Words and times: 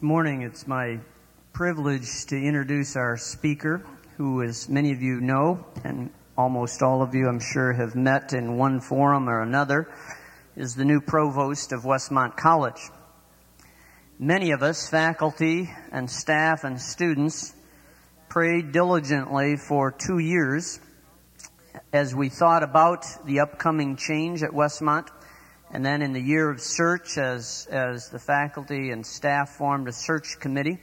This 0.00 0.06
morning 0.06 0.40
it's 0.40 0.66
my 0.66 0.98
privilege 1.52 2.24
to 2.28 2.34
introduce 2.34 2.96
our 2.96 3.18
speaker, 3.18 3.84
who, 4.16 4.42
as 4.42 4.66
many 4.66 4.92
of 4.92 5.02
you 5.02 5.20
know, 5.20 5.66
and 5.84 6.08
almost 6.38 6.80
all 6.80 7.02
of 7.02 7.14
you, 7.14 7.28
I'm 7.28 7.38
sure, 7.38 7.74
have 7.74 7.94
met 7.94 8.32
in 8.32 8.56
one 8.56 8.80
forum 8.80 9.28
or 9.28 9.42
another, 9.42 9.92
is 10.56 10.74
the 10.74 10.86
new 10.86 11.02
provost 11.02 11.72
of 11.72 11.82
Westmont 11.82 12.34
College. 12.34 12.80
Many 14.18 14.52
of 14.52 14.62
us, 14.62 14.88
faculty 14.88 15.70
and 15.92 16.10
staff 16.10 16.64
and 16.64 16.80
students, 16.80 17.54
prayed 18.30 18.72
diligently 18.72 19.58
for 19.58 19.92
two 19.92 20.18
years 20.18 20.80
as 21.92 22.14
we 22.14 22.30
thought 22.30 22.62
about 22.62 23.04
the 23.26 23.40
upcoming 23.40 23.96
change 23.96 24.42
at 24.42 24.52
Westmont 24.52 25.08
and 25.72 25.84
then 25.84 26.02
in 26.02 26.12
the 26.12 26.20
year 26.20 26.50
of 26.50 26.60
search, 26.60 27.16
as, 27.16 27.68
as 27.70 28.08
the 28.08 28.18
faculty 28.18 28.90
and 28.90 29.06
staff 29.06 29.50
formed 29.50 29.88
a 29.88 29.92
search 29.92 30.38
committee. 30.40 30.80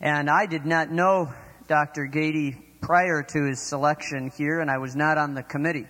And 0.00 0.28
I 0.28 0.46
did 0.46 0.66
not 0.66 0.90
know 0.90 1.32
Dr. 1.68 2.06
Gaede 2.06 2.56
prior 2.80 3.22
to 3.22 3.44
his 3.44 3.60
selection 3.60 4.32
here, 4.36 4.60
and 4.60 4.70
I 4.70 4.78
was 4.78 4.96
not 4.96 5.16
on 5.16 5.34
the 5.34 5.44
committee. 5.44 5.86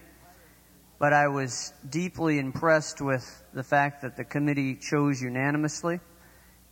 But 0.98 1.12
I 1.12 1.28
was 1.28 1.72
deeply 1.88 2.38
impressed 2.38 3.00
with 3.00 3.24
the 3.52 3.62
fact 3.62 4.02
that 4.02 4.16
the 4.16 4.24
committee 4.24 4.76
chose 4.76 5.20
unanimously, 5.20 6.00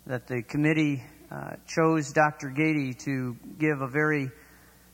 that 0.06 0.26
the 0.26 0.42
committee 0.42 1.02
uh, 1.30 1.56
chose 1.66 2.12
Dr. 2.12 2.50
Gaede 2.50 2.98
to 3.00 3.36
give 3.58 3.80
a 3.80 3.88
very 3.88 4.30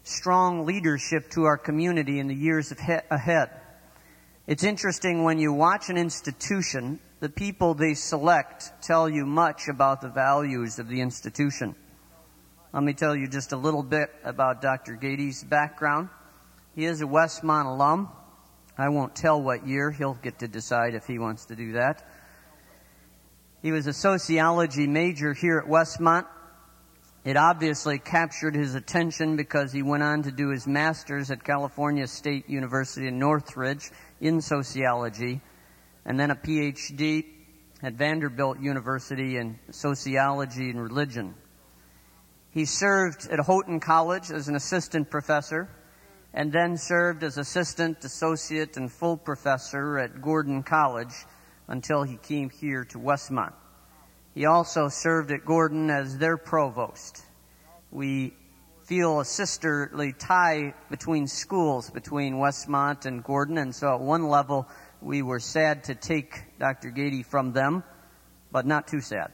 strong 0.05 0.67
leadership 0.67 1.31
to 1.31 1.45
our 1.45 1.59
community 1.59 2.21
in 2.21 2.29
the 2.29 2.35
years 2.35 2.73
ahead. 2.73 3.60
It's 4.51 4.65
interesting 4.65 5.23
when 5.23 5.39
you 5.39 5.53
watch 5.53 5.91
an 5.91 5.97
institution, 5.97 6.99
the 7.21 7.29
people 7.29 7.75
they 7.75 7.95
select 7.95 8.73
tell 8.83 9.09
you 9.09 9.25
much 9.25 9.69
about 9.69 10.01
the 10.01 10.09
values 10.09 10.81
of 10.81 10.89
the 10.89 11.01
institution. 11.01 11.77
Let 12.73 12.83
me 12.83 12.93
tell 12.93 13.15
you 13.15 13.29
just 13.29 13.53
a 13.53 13.57
little 13.57 13.85
bit 13.85 14.11
about 14.25 14.61
Dr. 14.61 14.97
Gaede's 14.97 15.45
background. 15.45 16.09
He 16.75 16.85
is 16.85 17.01
a 17.01 17.05
Westmont 17.05 17.67
alum. 17.67 18.09
I 18.77 18.89
won't 18.89 19.15
tell 19.15 19.41
what 19.41 19.69
year. 19.69 19.93
He'll 19.93 20.15
get 20.15 20.41
to 20.41 20.49
decide 20.49 20.97
if 20.97 21.07
he 21.07 21.21
wants 21.21 21.45
to 21.45 21.55
do 21.55 21.75
that. 21.75 22.05
He 23.63 23.71
was 23.71 23.87
a 23.87 23.93
sociology 23.93 24.89
major 24.89 25.33
here 25.33 25.59
at 25.59 25.71
Westmont. 25.71 26.27
It 27.23 27.37
obviously 27.37 27.99
captured 28.01 28.57
his 28.57 28.75
attention 28.75 29.37
because 29.37 29.73
he 29.73 29.83
went 29.83 30.03
on 30.03 30.23
to 30.23 30.33
do 30.33 30.49
his 30.49 30.67
master's 30.67 31.31
at 31.31 31.45
California 31.45 32.07
State 32.09 32.49
University 32.49 33.07
in 33.07 33.19
Northridge 33.19 33.91
in 34.21 34.41
sociology, 34.41 35.41
and 36.05 36.19
then 36.19 36.31
a 36.31 36.37
PhD 36.37 37.25
at 37.83 37.95
Vanderbilt 37.95 38.61
University 38.61 39.37
in 39.37 39.59
sociology 39.71 40.71
and 40.71 40.81
religion. 40.81 41.35
He 42.51 42.65
served 42.65 43.29
at 43.31 43.39
Houghton 43.41 43.81
College 43.81 44.31
as 44.31 44.49
an 44.49 44.57
assistant 44.57 45.11
professor 45.11 45.69
and 46.33 46.53
then 46.53 46.77
served 46.77 47.23
as 47.25 47.39
assistant, 47.39 48.05
associate, 48.05 48.77
and 48.77 48.91
full 48.91 49.17
professor 49.17 49.99
at 49.99 50.21
Gordon 50.21 50.63
College 50.63 51.15
until 51.69 52.03
he 52.03 52.17
came 52.17 52.51
here 52.51 52.85
to 52.85 52.99
Westmont. 52.99 53.53
He 54.35 54.47
also 54.47 54.89
served 54.89 55.33
at 55.33 55.45
Gordon 55.45 55.91
as 55.91 56.19
their 56.19 56.37
provost. 56.37 57.25
We 57.91 58.35
feel 58.91 59.21
a 59.21 59.25
sisterly 59.25 60.13
tie 60.13 60.75
between 60.91 61.25
schools, 61.25 61.91
between 61.91 62.35
Westmont 62.35 63.07
and 63.07 63.23
Gordon, 63.23 63.57
and 63.57 63.73
so 63.73 63.95
at 63.95 64.01
one 64.01 64.27
level 64.27 64.67
we 65.01 65.23
were 65.23 65.39
sad 65.39 65.85
to 65.85 65.95
take 65.95 66.59
Dr. 66.59 66.91
Gaede 66.91 67.25
from 67.25 67.53
them, 67.53 67.85
but 68.51 68.67
not 68.67 68.89
too 68.89 69.01
sad. 69.01 69.31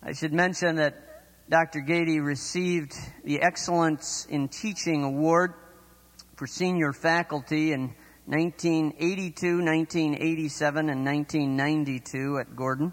I 0.00 0.12
should 0.12 0.32
mention 0.32 0.76
that 0.76 1.24
Dr. 1.50 1.80
Gaede 1.80 2.24
received 2.24 2.92
the 3.24 3.42
Excellence 3.42 4.28
in 4.30 4.46
Teaching 4.46 5.02
Award 5.02 5.54
for 6.36 6.46
senior 6.46 6.92
faculty 6.92 7.72
in 7.72 7.92
1982, 8.26 9.64
1987, 9.64 10.88
and 10.88 11.04
1992 11.04 12.38
at 12.38 12.54
Gordon 12.54 12.92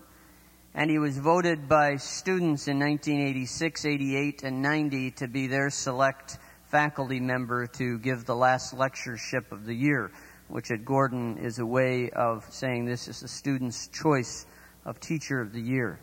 and 0.77 0.91
he 0.91 0.99
was 0.99 1.17
voted 1.17 1.67
by 1.67 1.95
students 1.95 2.67
in 2.67 2.77
1986, 2.77 3.83
88, 3.83 4.43
and 4.43 4.61
90 4.61 5.09
to 5.09 5.27
be 5.27 5.47
their 5.47 5.71
select 5.71 6.38
faculty 6.65 7.19
member 7.19 7.65
to 7.65 7.97
give 7.97 8.25
the 8.25 8.35
last 8.35 8.75
lectureship 8.75 9.51
of 9.51 9.66
the 9.66 9.73
year, 9.73 10.11
which 10.49 10.69
at 10.69 10.85
Gordon 10.85 11.39
is 11.39 11.57
a 11.57 11.66
way 11.66 12.11
of 12.11 12.45
saying 12.51 12.85
this 12.85 13.07
is 13.07 13.21
the 13.21 13.27
student's 13.27 13.87
choice 13.87 14.45
of 14.85 14.99
teacher 14.99 15.41
of 15.41 15.51
the 15.51 15.59
year. 15.59 15.99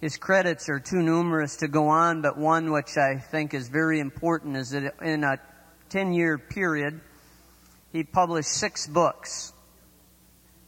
His 0.00 0.16
credits 0.16 0.70
are 0.70 0.80
too 0.80 1.02
numerous 1.02 1.56
to 1.56 1.68
go 1.68 1.88
on, 1.88 2.22
but 2.22 2.38
one 2.38 2.72
which 2.72 2.96
I 2.96 3.18
think 3.18 3.52
is 3.52 3.68
very 3.68 4.00
important 4.00 4.56
is 4.56 4.70
that 4.70 4.94
in 5.02 5.22
a 5.22 5.36
10 5.90 6.14
year 6.14 6.38
period, 6.38 6.98
he 7.92 8.04
published 8.04 8.48
six 8.48 8.86
books 8.86 9.52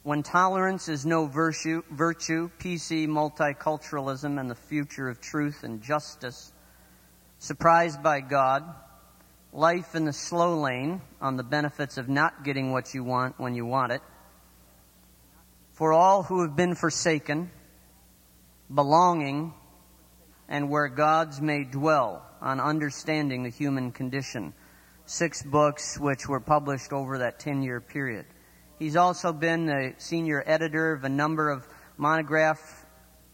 when 0.02 0.22
Tolerance 0.22 0.88
is 0.88 1.06
No 1.06 1.26
Virtue, 1.26 1.82
virtue, 1.90 2.50
PC, 2.58 3.06
Multiculturalism, 3.06 4.40
and 4.40 4.50
the 4.50 4.56
Future 4.56 5.08
of 5.08 5.20
Truth 5.20 5.62
and 5.62 5.80
Justice, 5.80 6.52
Surprised 7.38 8.02
by 8.04 8.20
God, 8.20 8.62
Life 9.52 9.96
in 9.96 10.04
the 10.04 10.12
Slow 10.12 10.60
Lane 10.60 11.00
on 11.20 11.36
the 11.36 11.42
Benefits 11.42 11.98
of 11.98 12.08
Not 12.08 12.44
Getting 12.44 12.70
What 12.70 12.94
You 12.94 13.02
Want 13.02 13.38
When 13.38 13.54
You 13.54 13.66
Want 13.66 13.90
It, 13.90 14.00
For 15.72 15.92
All 15.92 16.22
Who 16.22 16.42
Have 16.42 16.54
Been 16.54 16.76
Forsaken, 16.76 17.50
Belonging, 18.72 19.54
and 20.48 20.70
Where 20.70 20.88
Gods 20.88 21.40
May 21.40 21.64
Dwell 21.64 22.24
on 22.40 22.60
Understanding 22.60 23.42
the 23.42 23.50
Human 23.50 23.90
Condition. 23.90 24.54
Six 25.04 25.42
books 25.42 25.98
which 25.98 26.28
were 26.28 26.40
published 26.40 26.92
over 26.92 27.18
that 27.18 27.40
10 27.40 27.62
year 27.62 27.80
period. 27.80 28.26
He's 28.82 28.96
also 28.96 29.32
been 29.32 29.66
the 29.66 29.94
senior 29.98 30.42
editor 30.44 30.92
of 30.92 31.04
a 31.04 31.08
number 31.08 31.50
of 31.50 31.68
monographs, 31.98 32.84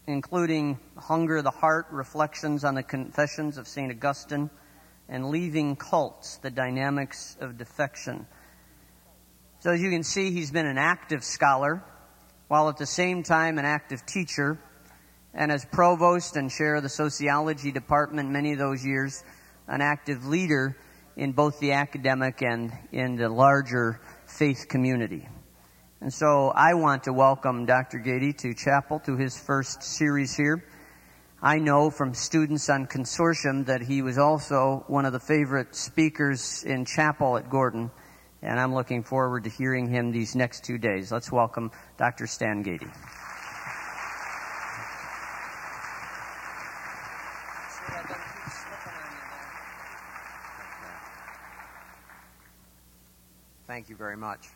including 0.05 0.77
Hunger 0.95 1.37
of 1.37 1.43
the 1.43 1.49
Heart, 1.49 1.87
Reflections 1.89 2.63
on 2.63 2.75
the 2.75 2.83
Confessions 2.83 3.57
of 3.57 3.67
St. 3.67 3.91
Augustine, 3.91 4.51
and 5.07 5.31
Leaving 5.31 5.75
Cults, 5.75 6.37
The 6.37 6.51
Dynamics 6.51 7.35
of 7.41 7.57
Defection. 7.57 8.27
So 9.61 9.71
as 9.71 9.81
you 9.81 9.89
can 9.89 10.03
see, 10.03 10.29
he's 10.29 10.51
been 10.51 10.67
an 10.67 10.77
active 10.77 11.23
scholar, 11.23 11.83
while 12.47 12.69
at 12.69 12.77
the 12.77 12.85
same 12.85 13.23
time 13.23 13.57
an 13.57 13.65
active 13.65 14.05
teacher, 14.05 14.59
and 15.33 15.51
as 15.51 15.65
provost 15.65 16.35
and 16.35 16.51
chair 16.51 16.75
of 16.75 16.83
the 16.83 16.89
sociology 16.89 17.71
department 17.71 18.29
many 18.29 18.53
of 18.53 18.59
those 18.59 18.85
years, 18.85 19.23
an 19.67 19.81
active 19.81 20.27
leader 20.27 20.77
in 21.15 21.31
both 21.31 21.59
the 21.59 21.71
academic 21.71 22.43
and 22.43 22.71
in 22.91 23.15
the 23.15 23.29
larger 23.29 23.99
faith 24.27 24.67
community. 24.69 25.27
And 26.01 26.13
so 26.13 26.53
I 26.55 26.75
want 26.75 27.03
to 27.03 27.13
welcome 27.13 27.65
Dr. 27.65 27.99
Gaede 27.99 28.37
to 28.37 28.53
chapel 28.53 29.01
to 29.01 29.17
his 29.17 29.37
first 29.37 29.83
series 29.83 30.33
here. 30.33 30.63
I 31.41 31.57
know 31.57 31.89
from 31.89 32.13
students 32.13 32.69
on 32.69 32.87
consortium 32.87 33.65
that 33.65 33.81
he 33.81 34.01
was 34.01 34.17
also 34.17 34.85
one 34.87 35.03
of 35.03 35.11
the 35.11 35.19
favorite 35.19 35.75
speakers 35.75 36.63
in 36.63 36.85
chapel 36.85 37.35
at 37.35 37.49
Gordon, 37.49 37.91
and 38.41 38.57
I'm 38.57 38.73
looking 38.73 39.03
forward 39.03 39.43
to 39.43 39.49
hearing 39.49 39.89
him 39.89 40.13
these 40.13 40.37
next 40.37 40.63
two 40.63 40.77
days. 40.77 41.11
Let's 41.11 41.33
welcome 41.33 41.69
Dr. 41.97 42.27
Stan 42.27 42.63
Gaede. 42.63 42.89
Thank 53.67 53.89
you 53.89 53.97
very 53.97 54.15
much. 54.15 54.47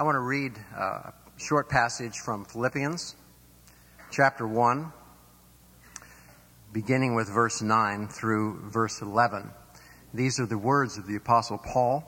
I 0.00 0.04
want 0.04 0.14
to 0.14 0.16
read 0.28 0.58
a 0.76 1.14
short 1.38 1.70
passage 1.70 2.18
from 2.18 2.44
Philippians 2.44 3.16
chapter 4.10 4.46
1, 4.46 4.92
beginning 6.70 7.14
with 7.14 7.32
verse 7.32 7.62
9 7.62 8.08
through 8.08 8.60
verse 8.68 9.00
11. 9.00 9.50
These 10.12 10.38
are 10.38 10.44
the 10.44 10.58
words 10.58 10.98
of 10.98 11.06
the 11.06 11.16
Apostle 11.16 11.56
Paul. 11.56 12.04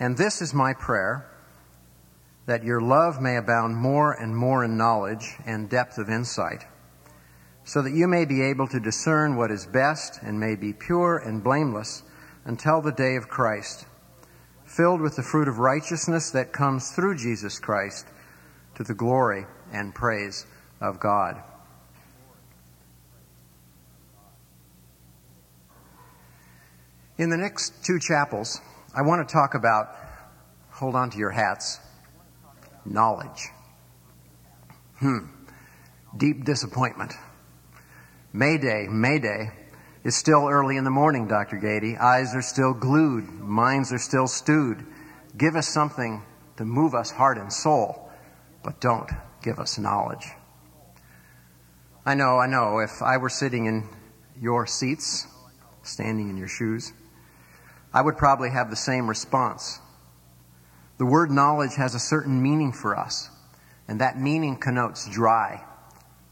And 0.00 0.16
this 0.16 0.42
is 0.42 0.52
my 0.52 0.72
prayer 0.72 1.30
that 2.46 2.64
your 2.64 2.80
love 2.80 3.20
may 3.20 3.36
abound 3.36 3.76
more 3.76 4.12
and 4.12 4.36
more 4.36 4.64
in 4.64 4.76
knowledge 4.76 5.36
and 5.46 5.70
depth 5.70 5.96
of 5.96 6.10
insight, 6.10 6.64
so 7.62 7.82
that 7.82 7.92
you 7.92 8.08
may 8.08 8.24
be 8.24 8.42
able 8.42 8.66
to 8.66 8.80
discern 8.80 9.36
what 9.36 9.52
is 9.52 9.64
best 9.64 10.18
and 10.24 10.40
may 10.40 10.56
be 10.56 10.72
pure 10.72 11.18
and 11.18 11.44
blameless 11.44 12.02
until 12.44 12.82
the 12.82 12.90
day 12.90 13.14
of 13.14 13.28
Christ 13.28 13.86
filled 14.68 15.00
with 15.00 15.16
the 15.16 15.22
fruit 15.22 15.48
of 15.48 15.58
righteousness 15.58 16.30
that 16.30 16.52
comes 16.52 16.90
through 16.90 17.16
Jesus 17.16 17.58
Christ 17.58 18.06
to 18.74 18.84
the 18.84 18.94
glory 18.94 19.46
and 19.72 19.94
praise 19.94 20.46
of 20.80 21.00
God. 21.00 21.42
In 27.16 27.30
the 27.30 27.36
next 27.36 27.84
two 27.84 27.98
chapels, 27.98 28.60
I 28.94 29.02
want 29.02 29.26
to 29.26 29.32
talk 29.32 29.54
about 29.54 29.96
hold 30.70 30.94
on 30.94 31.10
to 31.10 31.18
your 31.18 31.30
hats. 31.30 31.80
Knowledge. 32.84 33.48
Hmm. 34.98 35.26
Deep 36.16 36.44
disappointment. 36.44 37.12
Mayday, 38.32 38.86
Mayday. 38.88 39.50
It's 40.08 40.16
still 40.16 40.48
early 40.48 40.78
in 40.78 40.84
the 40.84 40.90
morning, 40.90 41.28
Dr. 41.28 41.58
Gaede. 41.58 42.00
Eyes 42.00 42.34
are 42.34 42.40
still 42.40 42.72
glued. 42.72 43.30
Minds 43.30 43.92
are 43.92 43.98
still 43.98 44.26
stewed. 44.26 44.86
Give 45.36 45.54
us 45.54 45.68
something 45.68 46.22
to 46.56 46.64
move 46.64 46.94
us 46.94 47.10
heart 47.10 47.36
and 47.36 47.52
soul, 47.52 48.10
but 48.64 48.80
don't 48.80 49.10
give 49.42 49.58
us 49.58 49.78
knowledge. 49.78 50.26
I 52.06 52.14
know, 52.14 52.38
I 52.38 52.46
know, 52.46 52.78
if 52.78 53.02
I 53.02 53.18
were 53.18 53.28
sitting 53.28 53.66
in 53.66 53.86
your 54.40 54.66
seats, 54.66 55.26
standing 55.82 56.30
in 56.30 56.38
your 56.38 56.48
shoes, 56.48 56.94
I 57.92 58.00
would 58.00 58.16
probably 58.16 58.48
have 58.48 58.70
the 58.70 58.76
same 58.76 59.10
response. 59.10 59.78
The 60.96 61.04
word 61.04 61.30
knowledge 61.30 61.74
has 61.74 61.94
a 61.94 62.00
certain 62.00 62.42
meaning 62.42 62.72
for 62.72 62.98
us, 62.98 63.28
and 63.86 64.00
that 64.00 64.18
meaning 64.18 64.56
connotes 64.56 65.06
dry, 65.06 65.66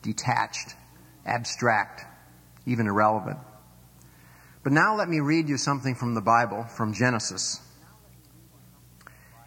detached, 0.00 0.74
abstract, 1.26 2.06
even 2.64 2.86
irrelevant. 2.86 3.38
But 4.66 4.72
now 4.72 4.96
let 4.96 5.08
me 5.08 5.20
read 5.20 5.48
you 5.48 5.58
something 5.58 5.94
from 5.94 6.14
the 6.14 6.20
Bible, 6.20 6.64
from 6.64 6.92
Genesis. 6.92 7.60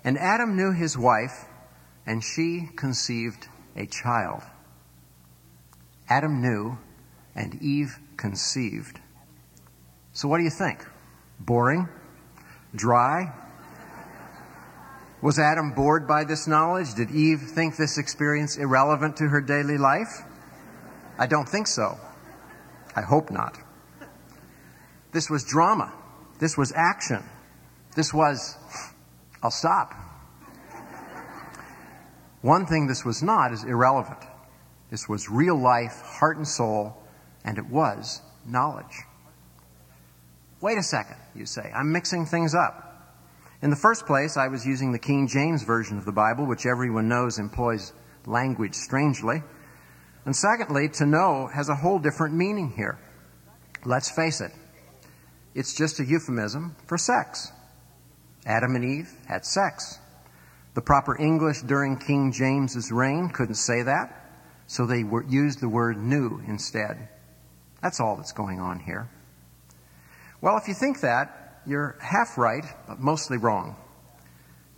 And 0.01 0.17
Adam 0.17 0.55
knew 0.55 0.71
his 0.71 0.97
wife, 0.97 1.43
and 2.05 2.23
she 2.23 2.69
conceived 2.77 3.49
a 3.75 3.85
child. 3.85 4.43
Adam 6.07 6.41
knew, 6.41 6.77
and 7.35 7.61
Eve 7.61 7.99
conceived. 8.15 9.01
So, 10.13 10.29
what 10.29 10.37
do 10.37 10.45
you 10.45 10.49
think? 10.49 10.85
Boring? 11.37 11.89
Dry? 12.73 13.33
Was 15.21 15.37
Adam 15.37 15.73
bored 15.73 16.07
by 16.07 16.23
this 16.23 16.47
knowledge? 16.47 16.93
Did 16.93 17.11
Eve 17.11 17.41
think 17.41 17.75
this 17.75 17.97
experience 17.97 18.55
irrelevant 18.55 19.17
to 19.17 19.27
her 19.27 19.41
daily 19.41 19.77
life? 19.77 20.23
I 21.17 21.27
don't 21.27 21.49
think 21.49 21.67
so. 21.67 21.99
I 22.95 23.01
hope 23.01 23.31
not. 23.31 23.57
This 25.11 25.29
was 25.29 25.43
drama. 25.43 25.93
This 26.39 26.57
was 26.57 26.71
action. 26.75 27.23
This 27.95 28.13
was, 28.13 28.57
I'll 29.41 29.51
stop. 29.51 29.93
One 32.41 32.65
thing 32.65 32.87
this 32.87 33.03
was 33.03 33.21
not 33.21 33.51
is 33.51 33.63
irrelevant. 33.63 34.19
This 34.89 35.09
was 35.09 35.29
real 35.29 35.59
life, 35.59 36.01
heart 36.01 36.37
and 36.37 36.47
soul, 36.47 36.95
and 37.43 37.57
it 37.57 37.65
was 37.65 38.21
knowledge. 38.45 39.03
Wait 40.61 40.77
a 40.77 40.83
second, 40.83 41.17
you 41.35 41.45
say. 41.45 41.71
I'm 41.75 41.91
mixing 41.91 42.25
things 42.25 42.55
up. 42.55 42.85
In 43.61 43.69
the 43.69 43.75
first 43.75 44.05
place, 44.05 44.37
I 44.37 44.47
was 44.47 44.65
using 44.65 44.91
the 44.91 44.99
King 44.99 45.27
James 45.27 45.63
Version 45.63 45.97
of 45.97 46.05
the 46.05 46.11
Bible, 46.11 46.45
which 46.45 46.65
everyone 46.65 47.09
knows 47.09 47.39
employs 47.39 47.91
language 48.25 48.73
strangely. 48.73 49.43
And 50.25 50.35
secondly, 50.35 50.89
to 50.93 51.05
know 51.05 51.47
has 51.53 51.69
a 51.69 51.75
whole 51.75 51.99
different 51.99 52.35
meaning 52.35 52.71
here. 52.71 52.99
Let's 53.85 54.09
face 54.09 54.41
it, 54.41 54.51
it's 55.59 55.73
just 55.73 55.99
a 55.99 56.05
euphemism 56.05 56.73
for 56.87 56.97
sex. 56.97 57.51
Adam 58.45 58.77
and 58.77 58.85
Eve 58.85 59.11
had 59.27 59.45
sex. 59.45 59.99
The 60.73 60.81
proper 60.81 61.19
English 61.19 61.63
during 61.63 61.97
King 61.97 62.31
James's 62.31 62.93
reign 62.93 63.27
couldn't 63.27 63.55
say 63.55 63.81
that, 63.81 64.31
so 64.67 64.85
they 64.85 65.03
used 65.27 65.59
the 65.59 65.67
word 65.67 65.97
knew 65.97 66.41
instead. 66.47 67.09
That's 67.81 67.99
all 67.99 68.15
that's 68.15 68.31
going 68.31 68.61
on 68.61 68.79
here. 68.79 69.09
Well, 70.39 70.55
if 70.55 70.69
you 70.69 70.73
think 70.73 71.01
that, 71.01 71.59
you're 71.65 71.97
half 71.99 72.37
right, 72.37 72.63
but 72.87 73.01
mostly 73.01 73.37
wrong. 73.37 73.75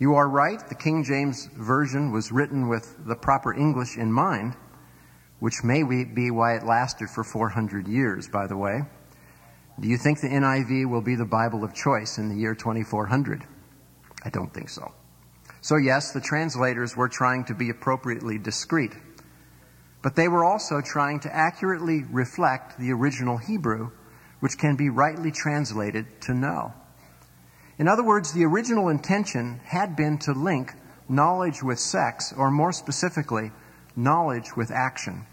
You 0.00 0.14
are 0.14 0.28
right, 0.28 0.68
the 0.68 0.74
King 0.74 1.04
James 1.04 1.48
Version 1.56 2.10
was 2.10 2.32
written 2.32 2.68
with 2.68 3.06
the 3.06 3.14
proper 3.14 3.54
English 3.54 3.96
in 3.96 4.12
mind, 4.12 4.56
which 5.38 5.62
may 5.62 5.84
be 5.84 6.32
why 6.32 6.56
it 6.56 6.64
lasted 6.64 7.08
for 7.08 7.22
400 7.22 7.86
years, 7.86 8.28
by 8.28 8.48
the 8.48 8.56
way. 8.56 8.80
Do 9.80 9.88
you 9.88 9.96
think 9.96 10.20
the 10.20 10.28
NIV 10.28 10.88
will 10.88 11.00
be 11.00 11.14
the 11.14 11.24
Bible 11.24 11.64
of 11.64 11.74
choice 11.74 12.18
in 12.18 12.28
the 12.28 12.36
year 12.36 12.54
2400? 12.54 13.44
I 14.24 14.30
don't 14.30 14.52
think 14.52 14.68
so. 14.68 14.92
So, 15.60 15.76
yes, 15.76 16.12
the 16.12 16.20
translators 16.20 16.96
were 16.96 17.08
trying 17.08 17.44
to 17.44 17.54
be 17.54 17.70
appropriately 17.70 18.38
discreet, 18.38 18.92
but 20.02 20.16
they 20.16 20.28
were 20.28 20.44
also 20.44 20.80
trying 20.80 21.20
to 21.20 21.34
accurately 21.34 22.04
reflect 22.10 22.78
the 22.78 22.92
original 22.92 23.38
Hebrew 23.38 23.90
which 24.42 24.58
can 24.58 24.74
be 24.74 24.90
rightly 24.90 25.30
translated 25.30 26.04
to 26.20 26.34
know. 26.34 26.74
In 27.78 27.86
other 27.86 28.02
words, 28.02 28.32
the 28.32 28.44
original 28.44 28.88
intention 28.88 29.60
had 29.62 29.94
been 29.94 30.18
to 30.18 30.32
link 30.32 30.72
knowledge 31.08 31.62
with 31.62 31.78
sex, 31.78 32.34
or 32.36 32.50
more 32.50 32.72
specifically, 32.72 33.52
knowledge 33.94 34.56
with 34.56 34.72
action. 34.72 35.26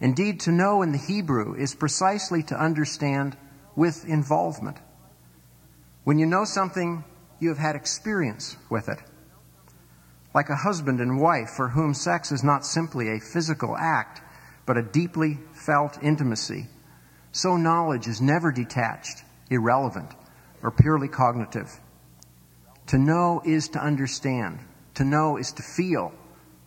Indeed, 0.00 0.40
to 0.40 0.52
know 0.52 0.82
in 0.82 0.92
the 0.92 0.98
Hebrew 0.98 1.54
is 1.54 1.74
precisely 1.74 2.42
to 2.44 2.60
understand 2.60 3.36
with 3.74 4.04
involvement. 4.06 4.78
When 6.04 6.18
you 6.18 6.26
know 6.26 6.44
something, 6.44 7.04
you 7.40 7.48
have 7.48 7.58
had 7.58 7.76
experience 7.76 8.56
with 8.70 8.88
it. 8.88 8.98
Like 10.34 10.50
a 10.50 10.56
husband 10.56 11.00
and 11.00 11.20
wife 11.20 11.50
for 11.50 11.68
whom 11.68 11.94
sex 11.94 12.30
is 12.30 12.44
not 12.44 12.66
simply 12.66 13.08
a 13.08 13.20
physical 13.20 13.76
act, 13.76 14.20
but 14.66 14.76
a 14.76 14.82
deeply 14.82 15.38
felt 15.52 16.02
intimacy 16.02 16.68
so 17.36 17.58
knowledge 17.58 18.08
is 18.08 18.22
never 18.22 18.50
detached, 18.50 19.22
irrelevant, 19.50 20.10
or 20.62 20.70
purely 20.70 21.06
cognitive. 21.06 21.68
To 22.86 22.98
know 22.98 23.42
is 23.44 23.68
to 23.68 23.78
understand. 23.78 24.60
To 24.94 25.04
know 25.04 25.36
is 25.36 25.52
to 25.52 25.62
feel. 25.62 26.14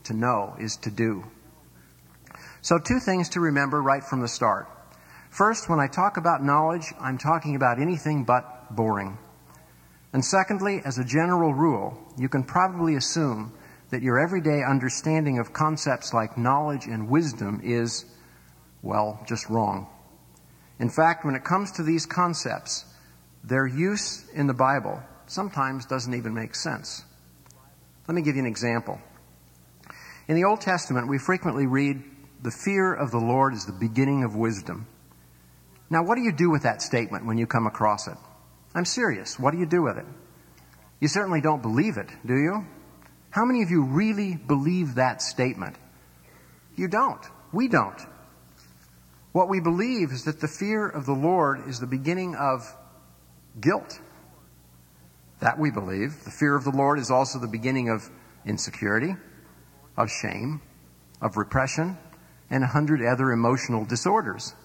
To 0.04 0.14
know 0.14 0.56
is 0.60 0.78
to 0.78 0.92
do. 0.92 1.24
So, 2.70 2.78
two 2.78 3.00
things 3.00 3.30
to 3.30 3.40
remember 3.40 3.82
right 3.82 4.04
from 4.04 4.22
the 4.22 4.28
start. 4.28 4.68
First, 5.32 5.70
when 5.70 5.80
I 5.80 5.88
talk 5.88 6.18
about 6.18 6.44
knowledge, 6.44 6.94
I'm 7.02 7.18
talking 7.18 7.56
about 7.56 7.80
anything 7.80 8.26
but 8.26 8.76
boring. 8.76 9.18
And 10.14 10.24
secondly, 10.24 10.80
as 10.86 11.00
a 11.00 11.04
general 11.04 11.52
rule, 11.52 11.98
you 12.16 12.30
can 12.30 12.44
probably 12.44 12.94
assume 12.94 13.54
that 13.90 14.04
your 14.04 14.20
everyday 14.20 14.62
understanding 14.64 15.40
of 15.40 15.52
concepts 15.52 16.14
like 16.14 16.38
knowledge 16.38 16.86
and 16.86 17.10
wisdom 17.10 17.60
is, 17.64 18.06
well, 18.84 19.20
just 19.28 19.50
wrong. 19.50 19.88
In 20.78 20.92
fact, 20.92 21.26
when 21.26 21.34
it 21.34 21.44
comes 21.44 21.72
to 21.72 21.82
these 21.82 22.06
concepts, 22.06 22.86
their 23.44 23.66
use 23.66 24.30
in 24.36 24.46
the 24.46 24.54
Bible 24.54 25.02
sometimes 25.26 25.88
doesn't 25.88 26.14
even 26.14 26.36
make 26.36 26.54
sense. 26.54 27.04
Let 28.08 28.14
me 28.14 28.22
give 28.22 28.36
you 28.36 28.44
an 28.44 28.48
example. 28.48 29.02
In 30.28 30.36
the 30.36 30.44
Old 30.44 30.62
Testament, 30.62 31.08
we 31.08 31.18
frequently 31.18 31.66
read, 31.66 32.04
The 32.42 32.52
fear 32.52 32.94
of 32.94 33.12
the 33.12 33.20
Lord 33.20 33.54
is 33.54 33.66
the 33.66 33.74
beginning 33.74 34.24
of 34.24 34.36
wisdom. 34.36 34.88
Now, 35.90 36.04
what 36.04 36.16
do 36.16 36.22
you 36.22 36.32
do 36.32 36.50
with 36.50 36.64
that 36.64 36.82
statement 36.82 37.26
when 37.26 37.38
you 37.38 37.48
come 37.48 37.68
across 37.68 38.08
it? 38.08 38.18
I'm 38.74 38.86
serious. 38.86 39.38
What 39.40 39.52
do 39.52 39.58
you 39.58 39.66
do 39.66 39.82
with 39.82 39.98
it? 39.98 40.06
You 41.00 41.08
certainly 41.08 41.42
don't 41.42 41.62
believe 41.62 41.98
it, 41.98 42.10
do 42.26 42.36
you? 42.36 42.66
How 43.32 43.46
many 43.46 43.62
of 43.62 43.70
you 43.70 43.84
really 43.84 44.36
believe 44.36 44.96
that 44.96 45.22
statement? 45.22 45.76
You 46.76 46.88
don't. 46.88 47.22
We 47.52 47.68
don't. 47.68 48.00
What 49.32 49.50
we 49.50 49.60
believe 49.60 50.12
is 50.12 50.26
that 50.26 50.40
the 50.40 50.48
fear 50.48 50.88
of 50.88 51.06
the 51.06 51.14
Lord 51.14 51.68
is 51.68 51.80
the 51.80 51.88
beginning 51.88 52.36
of 52.36 52.64
guilt. 53.60 54.00
That 55.42 55.60
we 55.60 55.72
believe. 55.72 56.24
The 56.24 56.32
fear 56.32 56.56
of 56.56 56.64
the 56.64 56.72
Lord 56.72 57.00
is 57.00 57.12
also 57.12 57.40
the 57.40 57.48
beginning 57.48 57.90
of 57.90 58.10
insecurity, 58.46 59.16
of 59.98 60.10
shame, 60.10 60.62
of 61.22 61.38
repression, 61.38 61.98
and 62.50 62.64
a 62.64 62.68
hundred 62.68 63.02
other 63.06 63.32
emotional 63.32 63.86
disorders. 63.86 64.56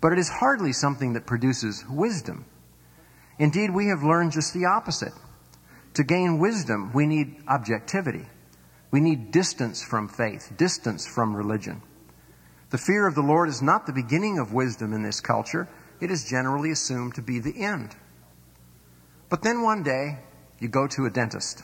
But 0.00 0.12
it 0.12 0.18
is 0.18 0.28
hardly 0.28 0.72
something 0.72 1.14
that 1.14 1.26
produces 1.26 1.84
wisdom. 1.88 2.44
Indeed, 3.38 3.70
we 3.74 3.88
have 3.88 4.02
learned 4.02 4.32
just 4.32 4.54
the 4.54 4.66
opposite. 4.66 5.12
To 5.94 6.04
gain 6.04 6.38
wisdom, 6.38 6.92
we 6.92 7.06
need 7.06 7.42
objectivity. 7.48 8.26
We 8.90 9.00
need 9.00 9.32
distance 9.32 9.82
from 9.82 10.08
faith, 10.08 10.52
distance 10.56 11.06
from 11.06 11.34
religion. 11.34 11.82
The 12.70 12.78
fear 12.78 13.06
of 13.06 13.14
the 13.14 13.22
Lord 13.22 13.48
is 13.48 13.62
not 13.62 13.86
the 13.86 13.92
beginning 13.92 14.38
of 14.38 14.52
wisdom 14.52 14.92
in 14.92 15.02
this 15.02 15.20
culture, 15.20 15.68
it 16.00 16.10
is 16.10 16.28
generally 16.28 16.70
assumed 16.70 17.14
to 17.16 17.22
be 17.22 17.40
the 17.40 17.64
end. 17.64 17.96
But 19.28 19.42
then 19.42 19.62
one 19.62 19.82
day, 19.82 20.18
you 20.60 20.68
go 20.68 20.86
to 20.86 21.06
a 21.06 21.10
dentist, 21.10 21.62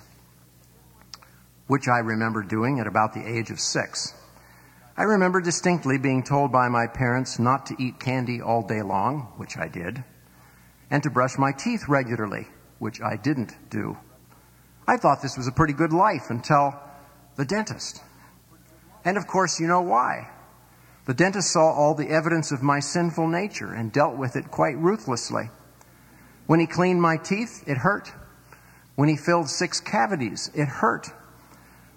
which 1.66 1.88
I 1.88 1.98
remember 1.98 2.42
doing 2.42 2.80
at 2.80 2.86
about 2.86 3.12
the 3.12 3.26
age 3.26 3.50
of 3.50 3.60
six. 3.60 4.14
I 4.96 5.02
remember 5.02 5.40
distinctly 5.40 5.98
being 5.98 6.22
told 6.22 6.52
by 6.52 6.68
my 6.68 6.86
parents 6.86 7.40
not 7.40 7.66
to 7.66 7.82
eat 7.82 7.98
candy 7.98 8.40
all 8.40 8.62
day 8.62 8.80
long, 8.80 9.32
which 9.38 9.56
I 9.56 9.66
did, 9.66 10.04
and 10.88 11.02
to 11.02 11.10
brush 11.10 11.36
my 11.36 11.50
teeth 11.50 11.88
regularly, 11.88 12.46
which 12.78 13.00
I 13.00 13.16
didn't 13.16 13.56
do. 13.70 13.98
I 14.86 14.96
thought 14.96 15.20
this 15.20 15.36
was 15.36 15.48
a 15.48 15.52
pretty 15.52 15.72
good 15.72 15.92
life 15.92 16.30
until 16.30 16.78
the 17.34 17.44
dentist. 17.44 18.02
And 19.04 19.16
of 19.16 19.26
course, 19.26 19.58
you 19.58 19.66
know 19.66 19.80
why. 19.80 20.30
The 21.06 21.14
dentist 21.14 21.52
saw 21.52 21.72
all 21.72 21.94
the 21.94 22.10
evidence 22.10 22.52
of 22.52 22.62
my 22.62 22.78
sinful 22.78 23.26
nature 23.26 23.72
and 23.72 23.90
dealt 23.90 24.16
with 24.16 24.36
it 24.36 24.52
quite 24.52 24.78
ruthlessly. 24.78 25.50
When 26.46 26.60
he 26.60 26.66
cleaned 26.68 27.02
my 27.02 27.16
teeth, 27.16 27.64
it 27.66 27.78
hurt. 27.78 28.12
When 28.94 29.08
he 29.08 29.16
filled 29.16 29.50
six 29.50 29.80
cavities, 29.80 30.52
it 30.54 30.68
hurt. 30.68 31.10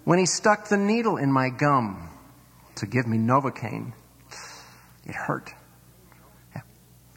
When 0.02 0.18
he 0.18 0.26
stuck 0.26 0.66
the 0.66 0.76
needle 0.76 1.16
in 1.16 1.30
my 1.30 1.48
gum 1.48 2.07
to 2.78 2.86
give 2.86 3.06
me 3.06 3.18
Novocaine, 3.18 3.92
it 5.06 5.14
hurt. 5.14 5.52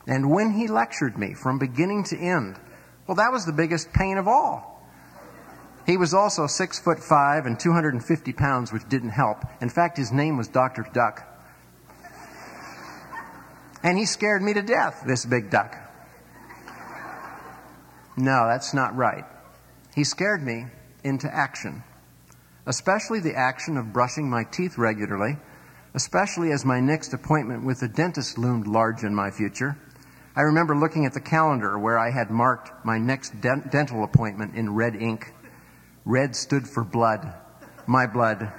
And 0.07 0.31
when 0.31 0.51
he 0.51 0.67
lectured 0.67 1.17
me 1.17 1.33
from 1.33 1.59
beginning 1.59 2.03
to 2.05 2.17
end, 2.17 2.59
well, 3.07 3.15
that 3.15 3.31
was 3.31 3.45
the 3.45 3.53
biggest 3.53 3.93
pain 3.93 4.17
of 4.17 4.27
all. 4.27 4.71
He 5.85 5.97
was 5.97 6.13
also 6.13 6.47
six 6.47 6.79
foot 6.79 6.99
five 6.99 7.45
and 7.45 7.59
250 7.59 8.33
pounds, 8.33 8.71
which 8.71 8.87
didn't 8.87 9.09
help. 9.09 9.43
In 9.61 9.69
fact, 9.69 9.97
his 9.97 10.11
name 10.11 10.37
was 10.37 10.47
Dr. 10.47 10.87
Duck. 10.93 11.27
And 13.83 13.97
he 13.97 14.05
scared 14.05 14.41
me 14.41 14.53
to 14.53 14.61
death, 14.61 15.03
this 15.07 15.25
big 15.25 15.49
duck. 15.49 15.75
No, 18.15 18.47
that's 18.47 18.73
not 18.73 18.95
right. 18.95 19.25
He 19.95 20.03
scared 20.03 20.43
me 20.43 20.65
into 21.03 21.33
action, 21.33 21.83
especially 22.65 23.19
the 23.19 23.35
action 23.35 23.77
of 23.77 23.91
brushing 23.91 24.29
my 24.29 24.43
teeth 24.43 24.77
regularly, 24.77 25.37
especially 25.93 26.51
as 26.51 26.63
my 26.63 26.79
next 26.79 27.13
appointment 27.13 27.65
with 27.65 27.79
the 27.79 27.87
dentist 27.87 28.37
loomed 28.37 28.67
large 28.67 29.03
in 29.03 29.13
my 29.13 29.29
future. 29.29 29.77
I 30.35 30.41
remember 30.41 30.75
looking 30.75 31.05
at 31.05 31.13
the 31.13 31.19
calendar 31.19 31.77
where 31.77 31.99
I 31.99 32.11
had 32.11 32.29
marked 32.29 32.85
my 32.85 32.97
next 32.97 33.41
de- 33.41 33.63
dental 33.69 34.03
appointment 34.03 34.55
in 34.55 34.73
red 34.73 34.95
ink. 34.95 35.33
Red 36.05 36.35
stood 36.35 36.67
for 36.67 36.83
blood, 36.83 37.33
my 37.85 38.07
blood, 38.07 38.51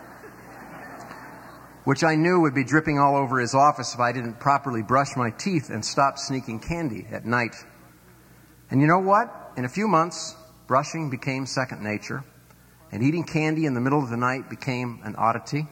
which 1.84 2.04
I 2.04 2.14
knew 2.14 2.40
would 2.40 2.54
be 2.54 2.62
dripping 2.64 2.98
all 2.98 3.16
over 3.16 3.40
his 3.40 3.54
office 3.54 3.94
if 3.94 4.00
I 4.00 4.12
didn't 4.12 4.38
properly 4.38 4.82
brush 4.82 5.16
my 5.16 5.30
teeth 5.30 5.70
and 5.70 5.84
stop 5.84 6.18
sneaking 6.18 6.60
candy 6.60 7.06
at 7.10 7.24
night. 7.24 7.56
And 8.70 8.80
you 8.80 8.86
know 8.86 9.00
what? 9.00 9.52
In 9.56 9.64
a 9.64 9.68
few 9.68 9.88
months, 9.88 10.36
brushing 10.66 11.10
became 11.10 11.46
second 11.46 11.82
nature, 11.82 12.22
and 12.92 13.02
eating 13.02 13.24
candy 13.24 13.66
in 13.66 13.74
the 13.74 13.80
middle 13.80 14.02
of 14.02 14.10
the 14.10 14.16
night 14.16 14.48
became 14.48 15.00
an 15.02 15.16
oddity, 15.16 15.66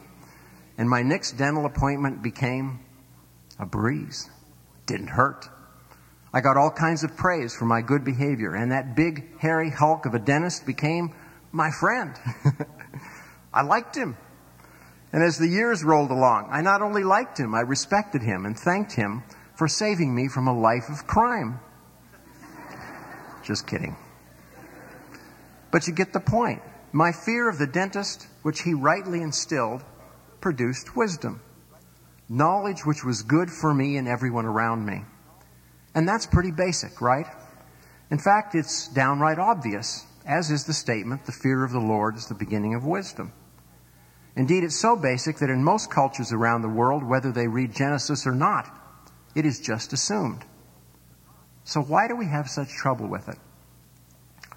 and 0.77 0.89
my 0.89 1.01
next 1.01 1.33
dental 1.33 1.65
appointment 1.65 2.21
became 2.21 2.79
a 3.59 3.65
breeze. 3.65 4.29
Didn't 4.85 5.07
hurt. 5.07 5.47
I 6.33 6.41
got 6.41 6.57
all 6.57 6.71
kinds 6.71 7.03
of 7.03 7.15
praise 7.17 7.53
for 7.53 7.65
my 7.65 7.81
good 7.81 8.03
behavior, 8.03 8.55
and 8.55 8.71
that 8.71 8.95
big, 8.95 9.37
hairy 9.39 9.69
hulk 9.69 10.05
of 10.05 10.13
a 10.13 10.19
dentist 10.19 10.65
became 10.65 11.13
my 11.51 11.71
friend. 11.71 12.15
I 13.53 13.63
liked 13.63 13.95
him. 13.95 14.15
And 15.13 15.23
as 15.23 15.37
the 15.37 15.47
years 15.47 15.83
rolled 15.83 16.11
along, 16.11 16.47
I 16.49 16.61
not 16.61 16.81
only 16.81 17.03
liked 17.03 17.37
him, 17.37 17.53
I 17.53 17.61
respected 17.61 18.21
him 18.21 18.45
and 18.45 18.57
thanked 18.57 18.93
him 18.93 19.23
for 19.55 19.67
saving 19.67 20.15
me 20.15 20.29
from 20.29 20.47
a 20.47 20.57
life 20.57 20.87
of 20.89 21.05
crime. 21.05 21.59
Just 23.43 23.67
kidding. 23.67 23.97
But 25.69 25.87
you 25.87 25.93
get 25.93 26.13
the 26.13 26.19
point. 26.21 26.61
My 26.93 27.11
fear 27.11 27.49
of 27.49 27.57
the 27.57 27.67
dentist, 27.67 28.27
which 28.41 28.61
he 28.61 28.73
rightly 28.73 29.21
instilled, 29.21 29.83
produced 30.41 30.95
wisdom. 30.95 31.41
Knowledge 32.27 32.85
which 32.85 33.03
was 33.03 33.21
good 33.23 33.49
for 33.49 33.73
me 33.73 33.97
and 33.97 34.07
everyone 34.07 34.45
around 34.45 34.85
me. 34.85 35.03
And 35.93 36.07
that's 36.07 36.25
pretty 36.25 36.51
basic, 36.51 37.01
right? 37.01 37.27
In 38.09 38.17
fact, 38.17 38.55
it's 38.55 38.87
downright 38.87 39.39
obvious, 39.39 40.05
as 40.25 40.51
is 40.51 40.65
the 40.65 40.73
statement, 40.73 41.25
the 41.25 41.31
fear 41.31 41.63
of 41.63 41.71
the 41.71 41.79
Lord 41.79 42.15
is 42.15 42.27
the 42.27 42.35
beginning 42.35 42.73
of 42.73 42.85
wisdom. 42.85 43.33
Indeed, 44.35 44.63
it's 44.63 44.79
so 44.79 44.95
basic 44.95 45.37
that 45.37 45.49
in 45.49 45.63
most 45.63 45.91
cultures 45.91 46.31
around 46.31 46.61
the 46.61 46.69
world, 46.69 47.03
whether 47.03 47.31
they 47.31 47.47
read 47.47 47.75
Genesis 47.75 48.25
or 48.25 48.33
not, 48.33 48.69
it 49.35 49.45
is 49.45 49.59
just 49.59 49.93
assumed. 49.93 50.45
So 51.63 51.81
why 51.81 52.07
do 52.07 52.15
we 52.15 52.25
have 52.25 52.49
such 52.49 52.69
trouble 52.69 53.07
with 53.07 53.27
it? 53.27 53.37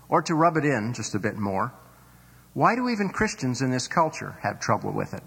Or 0.09 0.23
to 0.23 0.35
rub 0.35 0.57
it 0.57 0.65
in 0.65 0.93
just 0.95 1.15
a 1.15 1.19
bit 1.19 1.37
more, 1.37 1.73
why 2.53 2.77
do 2.77 2.89
even 2.89 3.09
Christians 3.09 3.63
in 3.63 3.71
this 3.71 3.89
culture 3.89 4.39
have 4.43 4.61
trouble 4.61 4.93
with 4.93 5.13
it? 5.13 5.23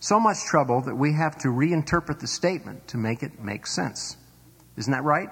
So 0.00 0.20
much 0.20 0.44
trouble 0.44 0.82
that 0.82 0.94
we 0.94 1.12
have 1.14 1.38
to 1.38 1.48
reinterpret 1.48 2.20
the 2.20 2.26
statement 2.26 2.88
to 2.88 2.96
make 2.96 3.22
it 3.22 3.40
make 3.40 3.66
sense. 3.66 4.16
Isn't 4.76 4.92
that 4.92 5.02
right? 5.02 5.28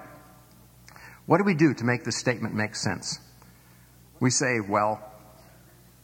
What 1.25 1.37
do 1.37 1.43
we 1.43 1.53
do 1.53 1.73
to 1.73 1.83
make 1.83 2.03
the 2.03 2.11
statement 2.11 2.53
make 2.53 2.75
sense? 2.75 3.19
We 4.19 4.29
say, 4.29 4.59
well, 4.59 5.01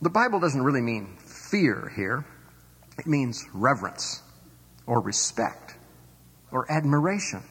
the 0.02 0.10
Bible 0.10 0.40
doesn't 0.40 0.62
really 0.62 0.82
mean 0.82 1.18
fear 1.18 1.92
here. 1.96 2.26
It 2.98 3.08
means 3.08 3.44
reverence 3.54 4.22
or 4.86 5.02
respect 5.02 5.76
or 6.52 6.72
admiration 6.72 7.42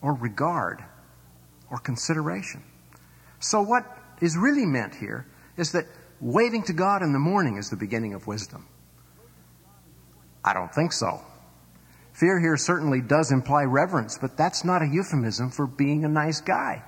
or 0.00 0.14
regard 0.14 0.84
or 1.70 1.78
consideration. 1.78 2.62
So, 3.40 3.62
what 3.62 3.84
is 4.20 4.36
really 4.36 4.66
meant 4.66 4.94
here 4.94 5.26
is 5.56 5.72
that 5.72 5.86
waving 6.20 6.64
to 6.64 6.72
God 6.72 7.02
in 7.02 7.12
the 7.12 7.18
morning 7.18 7.56
is 7.56 7.70
the 7.70 7.76
beginning 7.76 8.14
of 8.14 8.26
wisdom. 8.26 8.66
I 10.44 10.54
don't 10.54 10.72
think 10.74 10.92
so. 10.92 11.20
Fear 12.12 12.40
here 12.40 12.56
certainly 12.56 13.00
does 13.00 13.32
imply 13.32 13.64
reverence, 13.64 14.18
but 14.18 14.36
that's 14.36 14.64
not 14.64 14.82
a 14.82 14.86
euphemism 14.86 15.50
for 15.50 15.66
being 15.66 16.04
a 16.04 16.08
nice 16.08 16.40
guy. 16.40 16.82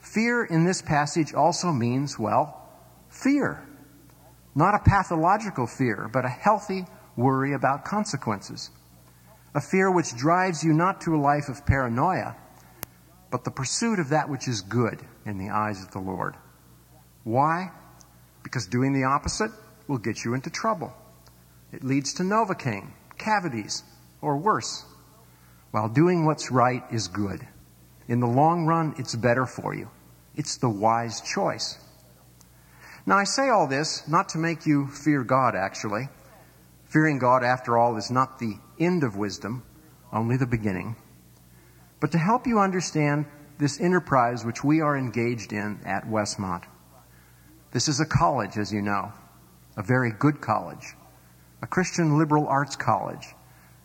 Fear 0.00 0.44
in 0.44 0.64
this 0.64 0.80
passage 0.80 1.34
also 1.34 1.72
means, 1.72 2.18
well, 2.18 2.68
fear. 3.08 3.62
Not 4.54 4.74
a 4.74 4.78
pathological 4.78 5.66
fear, 5.66 6.08
but 6.12 6.24
a 6.24 6.28
healthy 6.28 6.84
worry 7.16 7.52
about 7.52 7.84
consequences. 7.84 8.70
A 9.54 9.60
fear 9.60 9.90
which 9.90 10.16
drives 10.16 10.64
you 10.64 10.72
not 10.72 11.00
to 11.02 11.14
a 11.14 11.20
life 11.20 11.48
of 11.48 11.66
paranoia, 11.66 12.36
but 13.30 13.44
the 13.44 13.50
pursuit 13.50 13.98
of 13.98 14.08
that 14.10 14.28
which 14.28 14.48
is 14.48 14.60
good 14.62 15.00
in 15.26 15.38
the 15.38 15.50
eyes 15.50 15.82
of 15.82 15.90
the 15.92 15.98
Lord. 15.98 16.34
Why? 17.24 17.70
Because 18.42 18.66
doing 18.66 18.92
the 18.92 19.04
opposite 19.04 19.50
will 19.86 19.98
get 19.98 20.24
you 20.24 20.34
into 20.34 20.50
trouble. 20.50 20.92
It 21.72 21.84
leads 21.84 22.14
to 22.14 22.22
novocaine, 22.22 22.90
cavities, 23.18 23.82
or 24.20 24.36
worse. 24.36 24.84
While 25.70 25.88
doing 25.88 26.24
what's 26.24 26.50
right 26.50 26.82
is 26.90 27.08
good. 27.08 27.46
In 28.08 28.20
the 28.20 28.26
long 28.26 28.66
run, 28.66 28.94
it's 28.98 29.14
better 29.14 29.46
for 29.46 29.74
you. 29.74 29.88
It's 30.34 30.56
the 30.56 30.68
wise 30.68 31.20
choice. 31.20 31.78
Now, 33.06 33.16
I 33.16 33.24
say 33.24 33.48
all 33.48 33.66
this 33.66 34.06
not 34.08 34.30
to 34.30 34.38
make 34.38 34.66
you 34.66 34.88
fear 34.88 35.22
God, 35.22 35.54
actually. 35.54 36.08
Fearing 36.86 37.18
God, 37.18 37.44
after 37.44 37.78
all, 37.78 37.96
is 37.96 38.10
not 38.10 38.38
the 38.38 38.56
end 38.78 39.04
of 39.04 39.16
wisdom, 39.16 39.62
only 40.12 40.36
the 40.36 40.46
beginning. 40.46 40.96
But 42.00 42.12
to 42.12 42.18
help 42.18 42.46
you 42.46 42.58
understand 42.58 43.26
this 43.58 43.80
enterprise 43.80 44.44
which 44.44 44.64
we 44.64 44.80
are 44.80 44.96
engaged 44.96 45.52
in 45.52 45.80
at 45.84 46.06
Westmont. 46.06 46.64
This 47.72 47.88
is 47.88 48.00
a 48.00 48.06
college, 48.06 48.56
as 48.56 48.72
you 48.72 48.82
know, 48.82 49.12
a 49.76 49.82
very 49.82 50.10
good 50.10 50.40
college, 50.40 50.94
a 51.62 51.66
Christian 51.66 52.18
liberal 52.18 52.46
arts 52.48 52.76
college, 52.76 53.34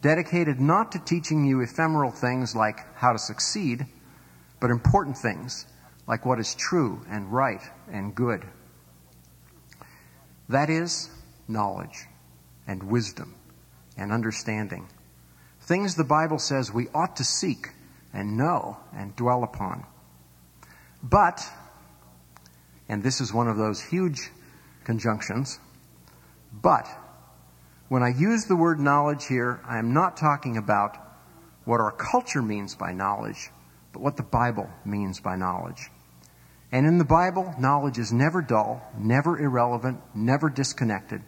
dedicated 0.01 0.60
not 0.60 0.91
to 0.91 1.00
teaching 1.00 1.46
you 1.46 1.62
ephemeral 1.62 2.12
things 2.12 2.55
like 2.55 2.79
how 2.96 3.12
to 3.12 3.20
succeed, 3.20 3.86
but 4.60 4.70
important 4.70 5.17
things 5.17 5.65
like 6.08 6.25
what 6.25 6.39
is 6.39 6.55
true 6.55 7.03
and 7.10 7.32
right 7.32 7.62
and 7.91 8.13
good. 8.13 8.46
That 10.50 10.70
is 10.70 11.10
knowledge 11.48 12.05
and 12.67 12.84
wisdom 12.84 13.36
and 13.98 14.12
understanding. 14.12 14.88
Things 15.62 15.96
the 15.96 16.03
Bible 16.03 16.39
says 16.39 16.72
we 16.72 16.88
ought 16.94 17.15
to 17.17 17.24
seek 17.24 17.70
and 18.13 18.38
know 18.38 18.77
and 18.96 19.15
dwell 19.15 19.44
upon. 19.44 19.84
But, 21.01 21.44
and 22.88 23.03
this 23.03 23.20
is 23.22 23.34
one 23.34 23.48
of 23.48 23.58
those 23.58 23.82
huge 23.82 24.29
conjunctions, 24.84 25.60
but 26.53 26.88
when 27.88 28.04
I 28.04 28.10
use 28.10 28.46
the 28.46 28.56
word 28.56 28.80
knowledge 28.80 29.27
here, 29.27 29.62
I 29.65 29.77
am 29.77 29.94
not 29.94 30.18
talking 30.18 30.58
about 30.58 30.98
what 31.65 31.80
our 31.80 31.92
culture 31.92 32.42
means 32.42 32.75
by 32.75 32.94
knowledge, 32.94 33.50
but 33.94 34.01
what 34.01 34.18
the 34.18 34.24
Bible 34.24 34.70
means 34.86 35.20
by 35.20 35.36
knowledge. 35.36 35.89
And 36.72 36.86
in 36.86 36.98
the 36.98 37.06
Bible, 37.06 37.54
knowledge 37.60 37.98
is 37.98 38.12
never 38.12 38.42
dull, 38.42 38.82
never 38.98 39.39
irrelevant, 39.39 40.01
never 40.13 40.50
disconnected. 40.50 41.22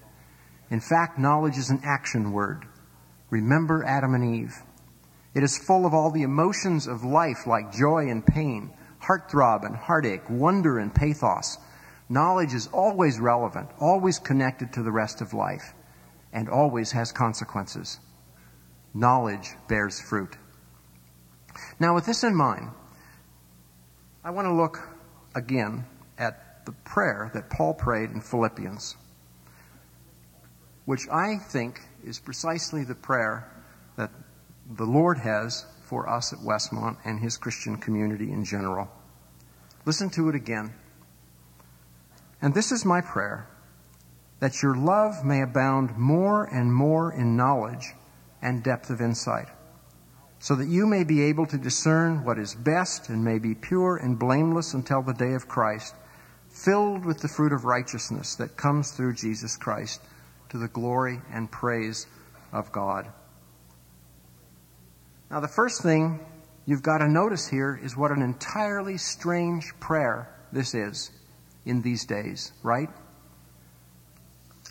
In 0.69 0.81
fact, 0.81 1.19
knowledge 1.19 1.57
is 1.57 1.69
an 1.69 1.81
action 1.83 2.31
word. 2.31 2.65
Remember 3.29 3.83
Adam 3.83 4.13
and 4.13 4.35
Eve. 4.35 4.55
It 5.33 5.43
is 5.43 5.57
full 5.57 5.85
of 5.85 5.93
all 5.93 6.11
the 6.11 6.23
emotions 6.23 6.87
of 6.87 7.03
life 7.03 7.45
like 7.45 7.71
joy 7.71 8.09
and 8.09 8.25
pain, 8.25 8.71
heartthrob 9.01 9.63
and 9.63 9.75
heartache, 9.75 10.27
wonder 10.29 10.79
and 10.79 10.93
pathos. 10.93 11.57
Knowledge 12.09 12.53
is 12.53 12.67
always 12.73 13.19
relevant, 13.19 13.69
always 13.79 14.17
connected 14.17 14.73
to 14.73 14.83
the 14.83 14.91
rest 14.91 15.21
of 15.21 15.33
life, 15.33 15.73
and 16.37 16.49
always 16.49 16.91
has 16.91 17.11
consequences. 17.11 17.99
Knowledge 18.93 19.55
bears 19.67 19.99
fruit. 19.99 20.37
Now, 21.79 21.95
with 21.95 22.05
this 22.05 22.23
in 22.23 22.35
mind, 22.35 22.69
I 24.23 24.29
want 24.29 24.45
to 24.45 24.53
look 24.53 24.87
again 25.33 25.83
at 26.19 26.63
the 26.67 26.73
prayer 26.73 27.31
that 27.33 27.49
Paul 27.49 27.73
prayed 27.73 28.11
in 28.11 28.21
Philippians, 28.21 28.95
which 30.85 31.09
I 31.11 31.37
think 31.39 31.81
is 32.05 32.19
precisely 32.19 32.83
the 32.83 32.93
prayer 32.93 33.51
that 33.95 34.11
the 34.69 34.85
Lord 34.85 35.17
has 35.17 35.65
for 35.85 36.07
us 36.07 36.33
at 36.33 36.39
Westmont 36.39 36.97
and 37.03 37.19
his 37.19 37.35
Christian 37.35 37.77
community 37.77 38.31
in 38.31 38.45
general. 38.45 38.91
Listen 39.85 40.11
to 40.11 40.29
it 40.29 40.35
again. 40.35 40.75
And 42.43 42.53
this 42.53 42.71
is 42.71 42.85
my 42.85 43.01
prayer 43.01 43.47
that 44.39 44.61
your 44.61 44.75
love 44.75 45.25
may 45.25 45.41
abound 45.41 45.97
more 45.97 46.45
and 46.45 46.73
more 46.73 47.11
in 47.11 47.35
knowledge 47.35 47.93
and 48.41 48.63
depth 48.63 48.89
of 48.89 49.01
insight, 49.01 49.47
so 50.39 50.55
that 50.55 50.67
you 50.67 50.85
may 50.85 51.03
be 51.03 51.23
able 51.23 51.45
to 51.47 51.57
discern 51.57 52.23
what 52.23 52.37
is 52.37 52.53
best 52.53 53.09
and 53.09 53.23
may 53.23 53.39
be 53.39 53.55
pure 53.55 53.97
and 53.97 54.19
blameless 54.19 54.73
until 54.73 55.01
the 55.01 55.13
day 55.13 55.33
of 55.33 55.47
Christ, 55.47 55.95
filled 56.49 57.05
with 57.05 57.19
the 57.19 57.27
fruit 57.27 57.51
of 57.51 57.65
righteousness 57.65 58.35
that 58.35 58.57
comes 58.57 58.91
through 58.91 59.15
Jesus 59.15 59.57
Christ 59.57 60.01
to 60.49 60.57
the 60.57 60.67
glory 60.67 61.19
and 61.31 61.51
praise 61.51 62.07
of 62.51 62.71
God. 62.71 63.07
Now, 65.29 65.39
the 65.39 65.47
first 65.47 65.81
thing 65.81 66.19
you've 66.65 66.83
got 66.83 66.99
to 66.99 67.07
notice 67.07 67.47
here 67.47 67.79
is 67.81 67.97
what 67.97 68.11
an 68.11 68.21
entirely 68.21 68.97
strange 68.97 69.73
prayer 69.79 70.33
this 70.51 70.73
is 70.73 71.11
in 71.65 71.81
these 71.81 72.05
days, 72.05 72.53
right? 72.63 72.89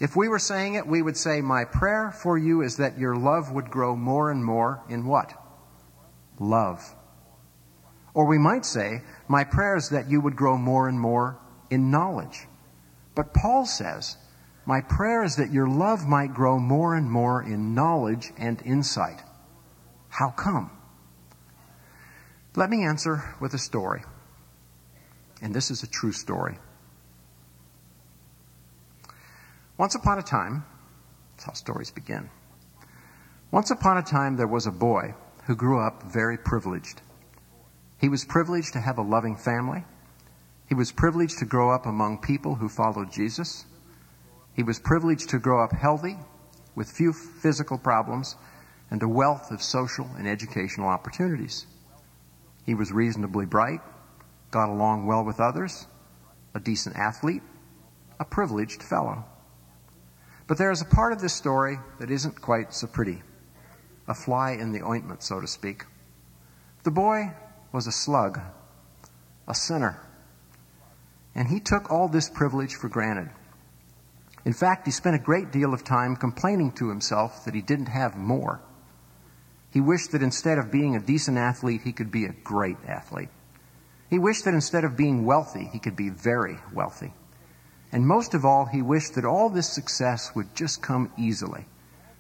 If 0.01 0.15
we 0.15 0.29
were 0.29 0.39
saying 0.39 0.75
it, 0.75 0.87
we 0.87 1.01
would 1.01 1.17
say, 1.17 1.41
My 1.41 1.65
prayer 1.65 2.13
for 2.13 2.37
you 2.37 2.63
is 2.63 2.77
that 2.77 2.99
your 2.99 3.17
love 3.17 3.51
would 3.53 3.71
grow 3.71 3.97
more 3.97 4.31
and 4.31 4.45
more 4.45 4.83
in 4.89 5.07
what? 5.07 5.33
Love. 6.39 6.95
Or 8.13 8.27
we 8.27 8.39
might 8.39 8.67
say, 8.67 9.03
My 9.27 9.45
prayer 9.45 9.77
is 9.77 9.91
that 9.91 10.11
you 10.11 10.21
would 10.21 10.37
grow 10.37 10.59
more 10.59 10.89
and 10.89 11.01
more 11.01 11.39
in 11.71 11.91
knowledge. 11.91 12.47
But 13.15 13.33
Paul 13.33 13.65
says, 13.65 14.17
My 14.67 14.83
prayer 14.83 15.25
is 15.25 15.37
that 15.37 15.53
your 15.53 15.69
love 15.69 16.07
might 16.07 16.35
grow 16.35 16.59
more 16.59 16.95
and 16.95 17.11
more 17.11 17.43
in 17.43 17.75
knowledge 17.75 18.33
and 18.37 18.61
insight. 18.67 19.23
How 20.09 20.31
come? 20.31 20.71
Let 22.55 22.69
me 22.69 22.85
answer 22.85 23.35
with 23.41 23.55
a 23.55 23.59
story. 23.59 24.03
And 25.41 25.55
this 25.55 25.71
is 25.71 25.83
a 25.83 25.87
true 25.87 26.13
story. 26.13 26.59
Once 29.79 29.95
upon 29.95 30.19
a 30.19 30.23
time, 30.23 30.65
that's 31.31 31.45
how 31.45 31.53
stories 31.53 31.91
begin. 31.91 32.31
Once 33.51 33.71
upon 33.71 33.99
a 33.99 34.03
time, 34.03 34.37
there 34.37 34.47
was 34.47 34.67
a 34.67 34.73
boy 34.73 35.15
who 35.45 35.55
grew 35.55 35.79
up 35.79 36.03
very 36.03 36.39
privileged. 36.39 37.03
He 38.01 38.09
was 38.09 38.25
privileged 38.25 38.73
to 38.73 38.81
have 38.81 38.97
a 38.97 39.03
loving 39.03 39.37
family. 39.37 39.85
He 40.67 40.75
was 40.75 40.93
privileged 40.93 41.39
to 41.39 41.45
grow 41.45 41.71
up 41.71 41.85
among 41.85 42.23
people 42.23 42.55
who 42.55 42.69
followed 42.69 43.13
Jesus. 43.13 43.67
He 44.55 44.63
was 44.63 44.79
privileged 44.79 45.29
to 45.31 45.39
grow 45.39 45.63
up 45.63 45.73
healthy, 45.73 46.17
with 46.75 46.91
few 46.91 47.13
physical 47.13 47.77
problems, 47.77 48.35
and 48.91 49.03
a 49.03 49.09
wealth 49.09 49.51
of 49.51 49.63
social 49.63 50.09
and 50.17 50.27
educational 50.27 50.89
opportunities. 50.89 51.67
He 52.65 52.75
was 52.75 52.93
reasonably 52.93 53.45
bright, 53.45 53.81
got 54.51 54.71
along 54.71 55.07
well 55.07 55.25
with 55.25 55.39
others, 55.39 55.87
a 56.55 56.61
decent 56.61 56.97
athlete, 56.97 57.43
a 58.19 58.25
privileged 58.25 58.83
fellow. 58.83 59.25
But 60.47 60.59
there 60.59 60.71
is 60.71 60.81
a 60.81 60.87
part 60.87 61.13
of 61.13 61.21
this 61.21 61.35
story 61.35 61.79
that 61.99 62.11
isn't 62.11 62.41
quite 62.41 62.73
so 62.73 62.87
pretty 62.87 63.23
a 64.09 64.15
fly 64.15 64.53
in 64.53 64.71
the 64.71 64.83
ointment, 64.83 65.23
so 65.23 65.41
to 65.41 65.47
speak. 65.49 65.85
The 66.85 66.93
boy 66.93 67.33
was 67.73 67.89
a 67.89 67.93
slug, 67.93 68.41
a 69.49 69.55
sinner, 69.55 70.01
and 71.35 71.49
he 71.49 71.59
took 71.59 71.91
all 71.91 72.07
this 72.09 72.31
privilege 72.31 72.77
for 72.77 72.89
granted. 72.89 73.31
In 74.45 74.53
fact, 74.53 74.87
he 74.87 74.93
spent 74.93 75.17
a 75.17 75.19
great 75.19 75.51
deal 75.51 75.75
of 75.75 75.83
time 75.83 76.15
complaining 76.15 76.71
to 76.73 76.89
himself 76.89 77.45
that 77.45 77.55
he 77.55 77.61
didn't 77.61 77.87
have 77.87 78.17
more. 78.17 78.61
He 79.73 79.81
wished 79.81 80.13
that 80.13 80.23
instead 80.23 80.59
of 80.59 80.71
being 80.71 80.95
a 80.95 81.01
decent 81.01 81.37
athlete, 81.37 81.83
he 81.83 81.93
could 81.93 82.13
be 82.13 82.25
a 82.25 82.33
great 82.45 82.79
athlete. 82.87 83.29
He 84.09 84.21
wished 84.21 84.45
that 84.45 84.55
instead 84.55 84.85
of 84.85 84.97
being 84.97 85.27
wealthy, 85.27 85.69
he 85.73 85.81
could 85.81 85.97
be 85.97 86.11
very 86.11 86.59
wealthy. 86.73 87.13
And 87.97 88.07
most 88.07 88.35
of 88.35 88.45
all, 88.45 88.67
he 88.67 88.83
wished 88.83 89.15
that 89.15 89.25
all 89.25 89.49
this 89.49 89.73
success 89.73 90.35
would 90.35 90.55
just 90.55 90.83
come 90.83 91.11
easily, 91.17 91.65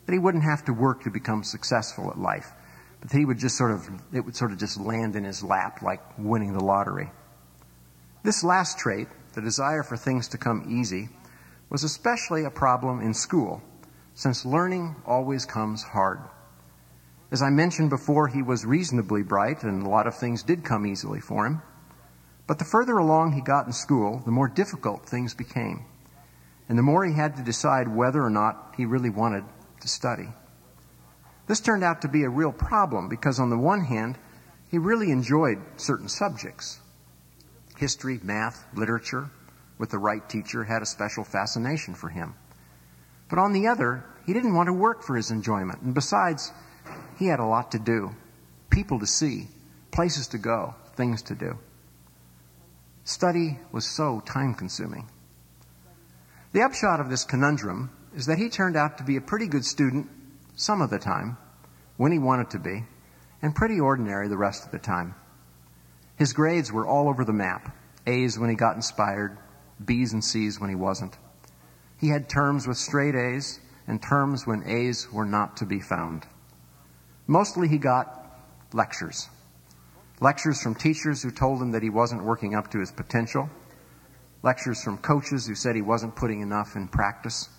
that 0.06 0.12
he 0.14 0.18
wouldn't 0.18 0.44
have 0.44 0.64
to 0.64 0.72
work 0.72 1.02
to 1.02 1.10
become 1.10 1.44
successful 1.44 2.08
at 2.08 2.18
life, 2.18 2.50
but 2.98 3.10
that 3.10 3.18
he 3.18 3.26
would 3.26 3.36
just 3.36 3.58
sort 3.58 3.72
of, 3.72 3.86
it 4.10 4.20
would 4.20 4.34
sort 4.34 4.52
of 4.52 4.58
just 4.58 4.80
land 4.80 5.16
in 5.16 5.24
his 5.24 5.42
lap 5.42 5.82
like 5.82 6.00
winning 6.16 6.54
the 6.54 6.64
lottery. 6.64 7.10
This 8.22 8.42
last 8.42 8.78
trait, 8.78 9.08
the 9.34 9.42
desire 9.42 9.82
for 9.82 9.98
things 9.98 10.28
to 10.28 10.38
come 10.38 10.64
easy, 10.66 11.10
was 11.68 11.84
especially 11.84 12.44
a 12.44 12.50
problem 12.50 13.02
in 13.02 13.12
school, 13.12 13.60
since 14.14 14.46
learning 14.46 14.96
always 15.04 15.44
comes 15.44 15.82
hard. 15.82 16.20
As 17.30 17.42
I 17.42 17.50
mentioned 17.50 17.90
before, 17.90 18.28
he 18.28 18.40
was 18.40 18.64
reasonably 18.64 19.22
bright, 19.22 19.62
and 19.62 19.82
a 19.82 19.90
lot 19.90 20.06
of 20.06 20.16
things 20.16 20.42
did 20.42 20.64
come 20.64 20.86
easily 20.86 21.20
for 21.20 21.44
him. 21.44 21.60
But 22.46 22.59
the 22.59 22.64
further 22.64 22.96
along 22.96 23.32
he 23.32 23.40
got 23.40 23.66
in 23.66 23.72
school, 23.72 24.22
the 24.24 24.30
more 24.30 24.48
difficult 24.48 25.06
things 25.06 25.35
became. 25.35 25.85
And 26.68 26.78
the 26.78 26.82
more 26.82 27.04
he 27.04 27.12
had 27.12 27.37
to 27.37 27.42
decide 27.42 27.88
whether 27.88 28.22
or 28.22 28.30
not 28.30 28.74
he 28.76 28.87
really 28.87 29.11
wanted 29.11 29.44
to 29.80 29.88
study. 29.88 30.28
This 31.46 31.61
turned 31.61 31.85
out 31.85 32.02
to 32.02 32.09
be 32.09 32.24
a 32.24 32.28
real 32.28 32.52
problem 32.52 33.09
because, 33.09 33.38
on 33.38 33.50
the 33.50 33.59
one 33.59 33.85
hand, 33.85 34.18
he 34.68 34.78
really 34.78 35.11
enjoyed 35.11 35.59
certain 35.76 36.09
subjects. 36.09 36.80
History, 37.76 38.20
math, 38.22 38.64
literature, 38.74 39.30
with 39.78 39.90
the 39.90 39.98
right 39.98 40.28
teacher, 40.28 40.64
had 40.64 40.82
a 40.82 40.87
special 40.87 41.24
fascination 41.24 41.94
for 41.94 42.09
him. 42.09 42.35
But 43.28 43.38
on 43.38 43.52
the 43.52 43.68
other, 43.68 44.04
he 44.24 44.32
didn't 44.32 44.54
want 44.54 44.68
to 44.68 44.72
work 44.72 45.02
for 45.02 45.16
his 45.16 45.30
enjoyment. 45.30 45.82
And 45.82 45.94
besides, 45.94 46.52
he 47.18 47.26
had 47.26 47.40
a 47.40 47.44
lot 47.44 47.72
to 47.72 47.78
do 47.78 48.11
people 48.70 48.98
to 48.98 49.06
see, 49.06 49.48
places 49.90 50.28
to 50.28 50.38
go, 50.38 50.74
things 50.96 51.22
to 51.22 51.35
do. 51.35 51.59
Study 53.06 53.60
was 53.70 53.86
so 53.86 54.18
time 54.18 54.52
consuming. 54.52 55.08
The 56.50 56.62
upshot 56.62 56.98
of 56.98 57.08
this 57.08 57.22
conundrum 57.22 57.90
is 58.16 58.26
that 58.26 58.38
he 58.38 58.48
turned 58.48 58.76
out 58.76 58.98
to 58.98 59.04
be 59.04 59.16
a 59.16 59.20
pretty 59.20 59.46
good 59.46 59.64
student 59.64 60.08
some 60.56 60.82
of 60.82 60.90
the 60.90 60.98
time, 60.98 61.36
when 61.96 62.10
he 62.10 62.18
wanted 62.18 62.50
to 62.50 62.58
be, 62.58 62.84
and 63.40 63.54
pretty 63.54 63.78
ordinary 63.78 64.26
the 64.26 64.36
rest 64.36 64.64
of 64.64 64.72
the 64.72 64.80
time. 64.80 65.14
His 66.16 66.32
grades 66.32 66.72
were 66.72 66.84
all 66.84 67.08
over 67.08 67.24
the 67.24 67.32
map 67.32 67.76
A's 68.08 68.40
when 68.40 68.50
he 68.50 68.56
got 68.56 68.74
inspired, 68.74 69.38
B's 69.84 70.12
and 70.12 70.24
C's 70.24 70.58
when 70.58 70.70
he 70.70 70.76
wasn't. 70.76 71.16
He 71.98 72.08
had 72.08 72.28
terms 72.28 72.66
with 72.66 72.76
straight 72.76 73.14
A's 73.14 73.60
and 73.86 74.02
terms 74.02 74.48
when 74.48 74.64
A's 74.68 75.12
were 75.12 75.24
not 75.24 75.58
to 75.58 75.64
be 75.64 75.78
found. 75.78 76.26
Mostly 77.28 77.68
he 77.68 77.78
got 77.78 78.42
lectures. 78.72 79.28
Lectures 80.20 80.62
from 80.62 80.74
teachers 80.74 81.22
who 81.22 81.31
told 81.31 81.61
him 81.61 81.72
that 81.72 81.83
he 81.83 81.90
wasn't 81.90 82.24
working 82.24 82.55
up 82.55 82.70
to 82.70 82.79
his 82.81 82.90
potential. 82.90 83.50
Lectures 84.42 84.83
from 84.83 84.98
coaches 84.98 85.46
who 85.46 85.55
said 85.55 85.76
he 85.76 85.83
wasn't 85.83 86.16
putting 86.16 86.40
enough 86.40 86.74
in 86.74 86.88
practice. 86.88 87.50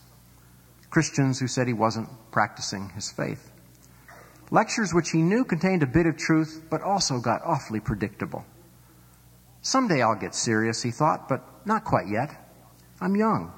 Christians 0.90 1.40
who 1.40 1.48
said 1.48 1.68
he 1.68 1.74
wasn't 1.74 2.10
practicing 2.32 2.90
his 2.90 3.12
faith. 3.12 3.52
Lectures 4.50 4.94
which 4.94 5.12
he 5.12 5.22
knew 5.22 5.44
contained 5.44 5.84
a 5.84 5.88
bit 5.88 6.08
of 6.08 6.18
truth, 6.18 6.64
but 6.70 6.82
also 6.82 7.20
got 7.20 7.42
awfully 7.44 7.80
predictable. 7.80 8.46
Someday 9.62 10.02
I'll 10.02 10.16
get 10.16 10.34
serious, 10.34 10.82
he 10.82 10.92
thought, 10.92 11.28
but 11.28 11.44
not 11.66 11.84
quite 11.84 12.08
yet. 12.08 12.30
I'm 13.02 13.16
young. 13.16 13.52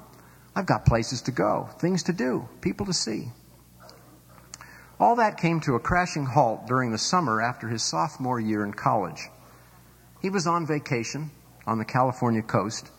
I've 0.54 0.66
got 0.66 0.84
places 0.84 1.22
to 1.22 1.30
go, 1.30 1.70
things 1.78 2.02
to 2.04 2.12
do, 2.12 2.48
people 2.60 2.84
to 2.86 2.92
see. 2.92 3.30
All 5.00 5.16
that 5.16 5.38
came 5.38 5.60
to 5.60 5.76
a 5.76 5.80
crashing 5.80 6.26
halt 6.26 6.66
during 6.66 6.90
the 6.90 6.98
summer 6.98 7.40
after 7.40 7.68
his 7.68 7.82
sophomore 7.82 8.38
year 8.38 8.62
in 8.62 8.74
college. 8.74 9.30
He 10.20 10.28
was 10.28 10.46
on 10.46 10.66
vacation 10.66 11.30
on 11.66 11.78
the 11.78 11.86
California 11.86 12.42
coast 12.42 12.90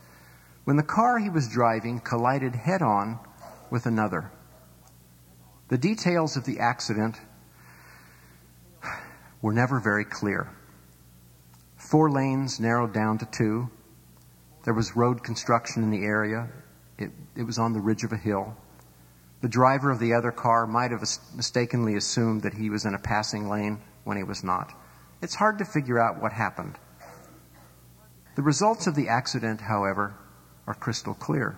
when 0.63 0.77
the 0.77 0.83
car 0.83 1.19
he 1.19 1.29
was 1.29 1.47
driving 1.47 1.99
collided 1.99 2.55
head 2.55 2.81
on 2.81 3.19
with 3.69 3.85
another. 3.85 4.31
The 5.67 5.77
details 5.77 6.35
of 6.35 6.43
the 6.43 6.59
accident 6.59 7.17
were 9.43 9.53
never 9.53 9.79
very 9.79 10.05
clear. 10.05 10.49
Four 11.77 12.09
lanes 12.09 12.59
narrowed 12.59 12.93
down 12.93 13.19
to 13.19 13.27
two. 13.27 13.69
There 14.63 14.73
was 14.73 14.95
road 14.95 15.23
construction 15.23 15.83
in 15.83 15.91
the 15.91 16.03
area. 16.03 16.49
It, 16.97 17.11
it 17.35 17.43
was 17.43 17.59
on 17.59 17.73
the 17.73 17.79
ridge 17.79 18.03
of 18.03 18.11
a 18.11 18.17
hill. 18.17 18.57
The 19.41 19.49
driver 19.49 19.89
of 19.89 19.97
the 19.97 20.13
other 20.13 20.31
car 20.31 20.67
might 20.67 20.91
have 20.91 21.01
mistakenly 21.35 21.95
assumed 21.95 22.43
that 22.43 22.53
he 22.53 22.69
was 22.69 22.85
in 22.85 22.93
a 22.93 22.99
passing 22.99 23.49
lane 23.49 23.79
when 24.03 24.15
he 24.15 24.23
was 24.23 24.43
not. 24.43 24.71
It's 25.19 25.35
hard 25.35 25.57
to 25.57 25.65
figure 25.65 25.99
out 25.99 26.21
what 26.21 26.31
happened. 26.31 26.77
The 28.35 28.43
results 28.43 28.85
of 28.85 28.95
the 28.95 29.09
accident, 29.09 29.61
however, 29.61 30.15
are 30.67 30.75
crystal 30.75 31.15
clear. 31.15 31.57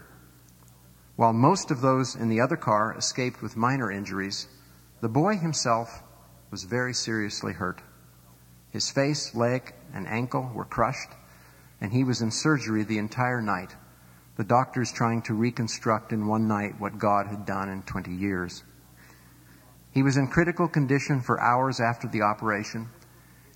While 1.18 1.34
most 1.34 1.72
of 1.72 1.82
those 1.82 2.16
in 2.16 2.30
the 2.30 2.40
other 2.40 2.56
car 2.56 2.96
escaped 2.98 3.42
with 3.42 3.58
minor 3.58 3.92
injuries, 3.92 4.48
the 5.02 5.10
boy 5.10 5.36
himself 5.36 6.02
was 6.52 6.64
very 6.64 6.94
seriously 6.94 7.52
hurt. 7.52 7.82
His 8.72 8.90
face, 8.90 9.36
leg, 9.36 9.74
and 9.94 10.08
ankle 10.08 10.52
were 10.56 10.66
crushed, 10.66 11.12
and 11.82 11.92
he 11.92 12.06
was 12.06 12.22
in 12.22 12.32
surgery 12.32 12.84
the 12.84 12.98
entire 12.98 13.42
night 13.42 13.76
the 14.36 14.44
doctors 14.44 14.92
trying 14.92 15.22
to 15.22 15.34
reconstruct 15.34 16.12
in 16.12 16.28
one 16.28 16.48
night 16.48 16.80
what 16.80 16.98
God 16.98 17.28
had 17.28 17.46
done 17.46 17.70
in 17.70 17.84
20 17.84 18.12
years. 18.12 18.64
He 19.92 20.02
was 20.02 20.18
in 20.18 20.28
critical 20.28 20.68
condition 20.68 21.22
for 21.22 21.40
hours 21.40 21.80
after 21.80 22.08
the 22.08 22.24
operation, 22.24 22.90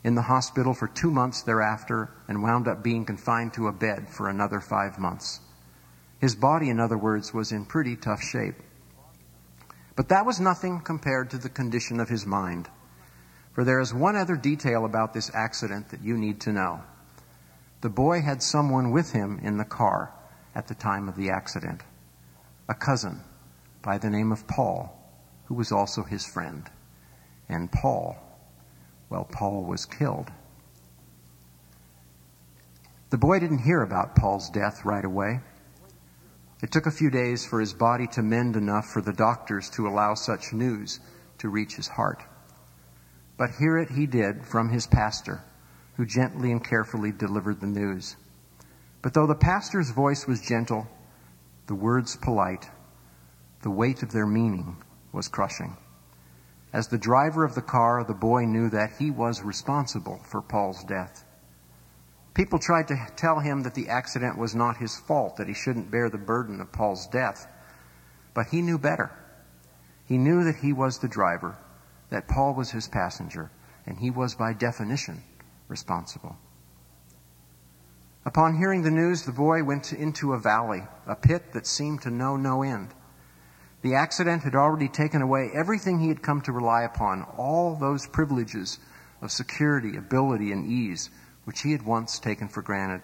in 0.04 0.14
the 0.14 0.22
hospital 0.22 0.76
for 0.76 0.88
two 0.88 1.10
months 1.10 1.42
thereafter, 1.42 2.12
and 2.28 2.44
wound 2.44 2.68
up 2.68 2.84
being 2.84 3.06
confined 3.06 3.54
to 3.56 3.68
a 3.68 3.72
bed 3.72 4.08
for 4.08 4.30
another 4.30 4.62
five 4.62 5.00
months. 5.00 5.40
His 6.20 6.36
body, 6.36 6.70
in 6.70 6.80
other 6.80 6.98
words, 6.98 7.34
was 7.34 7.52
in 7.52 7.66
pretty 7.66 7.96
tough 7.96 8.22
shape. 8.22 8.56
But 9.96 10.10
that 10.10 10.28
was 10.28 10.40
nothing 10.40 10.82
compared 10.82 11.32
to 11.32 11.40
the 11.40 11.50
condition 11.50 12.00
of 12.00 12.10
his 12.10 12.26
mind. 12.26 12.70
For 13.54 13.64
there 13.64 13.80
is 13.80 13.92
one 13.92 14.16
other 14.16 14.36
detail 14.36 14.86
about 14.86 15.14
this 15.14 15.32
accident 15.34 15.90
that 15.90 16.04
you 16.04 16.16
need 16.18 16.40
to 16.42 16.54
know. 16.54 16.82
The 17.82 17.90
boy 17.90 18.22
had 18.22 18.44
someone 18.44 18.92
with 18.92 19.14
him 19.14 19.40
in 19.42 19.58
the 19.58 19.66
car 19.66 20.14
at 20.58 20.68
the 20.68 20.74
time 20.74 21.08
of 21.08 21.16
the 21.16 21.30
accident 21.30 21.84
a 22.68 22.74
cousin 22.74 23.22
by 23.84 24.00
the 24.00 24.10
name 24.10 24.32
of 24.32 24.48
Paul, 24.48 24.92
who 25.46 25.54
was 25.54 25.72
also 25.72 26.02
his 26.02 26.26
friend. 26.26 26.68
And 27.48 27.72
Paul, 27.72 28.18
well, 29.08 29.24
Paul 29.24 29.66
was 29.66 29.86
killed. 29.86 30.32
The 33.12 33.20
boy 33.20 33.40
didn't 33.40 33.60
hear 33.60 33.84
about 33.84 34.16
Paul's 34.16 34.50
death 34.50 34.84
right 34.84 35.06
away. 35.06 35.42
It 36.64 36.72
took 36.72 36.88
a 36.88 36.92
few 36.92 37.12
days 37.12 37.46
for 37.46 37.60
his 37.60 37.74
body 37.74 38.08
to 38.08 38.24
mend 38.24 38.56
enough 38.56 38.88
for 38.88 39.02
the 39.02 39.14
doctors 39.14 39.70
to 39.76 39.88
allow 39.88 40.16
such 40.16 40.54
news 40.54 41.00
to 41.38 41.50
reach 41.50 41.76
his 41.76 41.88
heart. 41.88 42.24
But 43.38 43.52
hear 43.60 43.78
it 43.78 43.92
he 43.92 44.08
did 44.08 44.44
from 44.44 44.70
his 44.70 44.88
pastor, 44.88 45.44
who 45.98 46.06
gently 46.08 46.52
and 46.52 46.66
carefully 46.66 47.12
delivered 47.12 47.62
the 47.62 47.68
news. 47.68 48.16
But 49.02 49.14
though 49.14 49.28
the 49.28 49.36
pastor's 49.36 49.92
voice 49.92 50.28
was 50.28 50.42
gentle, 50.42 50.88
the 51.68 51.76
words 51.76 52.16
polite, 52.16 52.70
the 53.62 53.70
weight 53.70 54.04
of 54.04 54.12
their 54.12 54.26
meaning 54.26 54.78
was 55.12 55.28
crushing. 55.28 55.78
As 56.74 56.88
the 56.88 56.98
driver 56.98 57.44
of 57.44 57.56
the 57.56 57.62
car, 57.62 58.04
the 58.04 58.14
boy 58.14 58.46
knew 58.46 58.70
that 58.70 58.98
he 59.00 59.10
was 59.12 59.42
responsible 59.42 60.20
for 60.24 60.42
Paul's 60.42 60.84
death. 60.84 61.24
People 62.34 62.60
tried 62.60 62.88
to 62.90 63.08
tell 63.16 63.40
him 63.40 63.64
that 63.64 63.74
the 63.74 63.90
accident 63.90 64.38
was 64.38 64.54
not 64.54 64.78
his 64.78 64.98
fault, 64.98 65.38
that 65.38 65.48
he 65.48 65.54
shouldn't 65.54 65.90
bear 65.90 66.10
the 66.10 66.18
burden 66.18 66.62
of 66.62 66.72
Paul's 66.72 67.08
death. 67.08 67.48
But 68.34 68.48
he 68.48 68.62
knew 68.62 68.78
better. 68.78 69.12
He 70.06 70.18
knew 70.18 70.44
that 70.44 70.58
he 70.58 70.72
was 70.72 71.00
the 71.00 71.08
driver, 71.08 71.58
that 72.10 72.28
Paul 72.28 72.54
was 72.54 72.72
his 72.72 72.88
passenger, 72.88 73.50
and 73.86 73.98
he 73.98 74.12
was 74.12 74.36
by 74.36 74.54
definition 74.54 75.24
responsible. 75.68 76.38
Upon 78.28 78.56
hearing 78.56 78.82
the 78.82 78.92
news, 78.92 79.24
the 79.24 79.32
boy 79.32 79.64
went 79.64 79.94
into 79.94 80.34
a 80.34 80.38
valley, 80.38 80.84
a 81.06 81.16
pit 81.16 81.54
that 81.54 81.66
seemed 81.66 82.02
to 82.02 82.12
know 82.12 82.36
no 82.36 82.62
end. 82.62 82.94
The 83.84 83.96
accident 83.96 84.44
had 84.44 84.54
already 84.54 84.90
taken 84.90 85.22
away 85.22 85.50
everything 85.54 86.00
he 86.00 86.10
had 86.10 86.22
come 86.22 86.42
to 86.42 86.52
rely 86.52 86.82
upon, 86.82 87.24
all 87.38 87.78
those 87.78 88.06
privileges 88.06 88.80
of 89.22 89.32
security, 89.32 89.96
ability, 89.96 90.52
and 90.52 90.66
ease 90.66 91.10
which 91.46 91.62
he 91.62 91.72
had 91.72 91.84
once 91.84 92.20
taken 92.20 92.50
for 92.50 92.62
granted. 92.62 93.04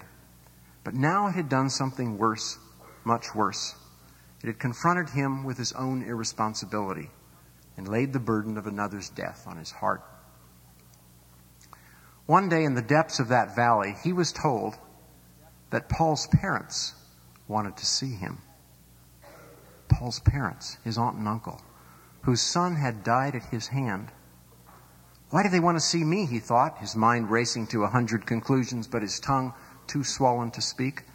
But 0.83 0.93
now 0.93 1.27
it 1.27 1.35
had 1.35 1.47
done 1.47 1.69
something 1.69 2.17
worse, 2.17 2.59
much 3.05 3.33
worse. 3.33 3.75
It 4.43 4.47
had 4.47 4.59
confronted 4.59 5.11
him 5.11 5.45
with 5.45 5.57
his 5.57 5.71
own 5.71 6.03
irresponsibility 6.03 7.11
and 7.77 7.87
laid 7.87 8.11
the 8.11 8.19
burden 8.19 8.57
of 8.57 8.67
another's 8.67 9.07
death 9.07 9.45
on 9.47 9.55
his 9.55 9.71
heart. 9.71 10.01
One 12.25 12.49
day 12.49 12.65
in 12.65 12.73
the 12.73 12.81
depths 12.81 13.21
of 13.21 13.29
that 13.29 13.55
valley, 13.55 13.95
he 14.03 14.11
was 14.11 14.33
told 14.33 14.77
that 15.73 15.89
Paul's 15.89 16.27
parents 16.27 16.93
wanted 17.49 17.75
to 17.75 17.85
see 17.85 18.13
him. 18.13 18.37
Paul's 19.89 20.21
parents, 20.21 20.77
his 20.85 20.97
aunt 20.97 21.17
and 21.17 21.27
uncle, 21.27 21.61
whose 22.21 22.41
son 22.41 22.77
had 22.77 23.03
died 23.03 23.35
at 23.35 23.43
his 23.51 23.67
hand 23.67 24.11
why 25.33 25.41
do 25.41 25.49
they 25.49 25.59
want 25.59 25.77
to 25.77 25.81
see 25.81 26.03
me? 26.03 26.27
He 26.27 26.37
thought, 26.37 26.77
his 26.77 26.95
mind 26.95 27.31
racing 27.31 27.65
to 27.69 27.85
a 27.85 27.87
hundred 27.87 28.27
conclusions, 28.27 28.85
but 28.85 29.01
his 29.01 29.19
tongue 29.19 29.55
too 29.87 30.03
swollen 30.03 30.51
to 30.51 30.61
speak. 30.61 31.05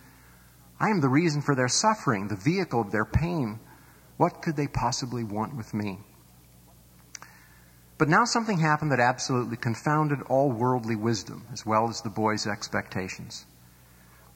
I 0.80 0.88
am 0.88 1.00
the 1.00 1.08
reason 1.08 1.40
for 1.40 1.54
their 1.54 1.68
suffering, 1.68 2.26
the 2.26 2.34
vehicle 2.34 2.80
of 2.80 2.90
their 2.90 3.04
pain. 3.04 3.60
What 4.16 4.42
could 4.42 4.56
they 4.56 4.66
possibly 4.66 5.22
want 5.22 5.54
with 5.54 5.72
me? 5.72 6.00
But 7.96 8.08
now 8.08 8.24
something 8.24 8.58
happened 8.58 8.90
that 8.90 8.98
absolutely 8.98 9.56
confounded 9.56 10.22
all 10.22 10.50
worldly 10.50 10.96
wisdom 10.96 11.46
as 11.52 11.64
well 11.64 11.88
as 11.88 12.00
the 12.00 12.10
boy's 12.10 12.44
expectations. 12.44 13.46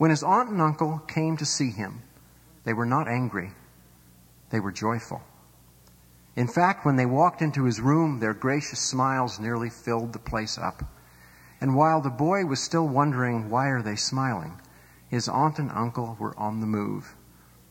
When 0.02 0.10
his 0.10 0.24
aunt 0.24 0.50
and 0.50 0.60
uncle 0.60 0.98
came 1.06 1.36
to 1.36 1.46
see 1.46 1.70
him, 1.70 2.02
they 2.64 2.72
were 2.72 2.84
not 2.84 3.06
angry, 3.06 3.52
they 4.50 4.58
were 4.58 4.72
joyful. 4.72 5.22
In 6.34 6.48
fact, 6.48 6.84
when 6.84 6.96
they 6.96 7.06
walked 7.06 7.40
into 7.40 7.62
his 7.62 7.80
room, 7.80 8.18
their 8.18 8.34
gracious 8.34 8.80
smiles 8.80 9.38
nearly 9.38 9.70
filled 9.70 10.12
the 10.12 10.18
place 10.18 10.58
up. 10.58 10.82
And 11.60 11.76
while 11.76 12.00
the 12.00 12.10
boy 12.10 12.46
was 12.46 12.60
still 12.60 12.88
wondering, 12.88 13.48
why 13.48 13.68
are 13.68 13.80
they 13.80 13.94
smiling? 13.94 14.60
His 15.06 15.28
aunt 15.28 15.60
and 15.60 15.70
uncle 15.70 16.16
were 16.18 16.36
on 16.36 16.58
the 16.58 16.66
move, 16.66 17.14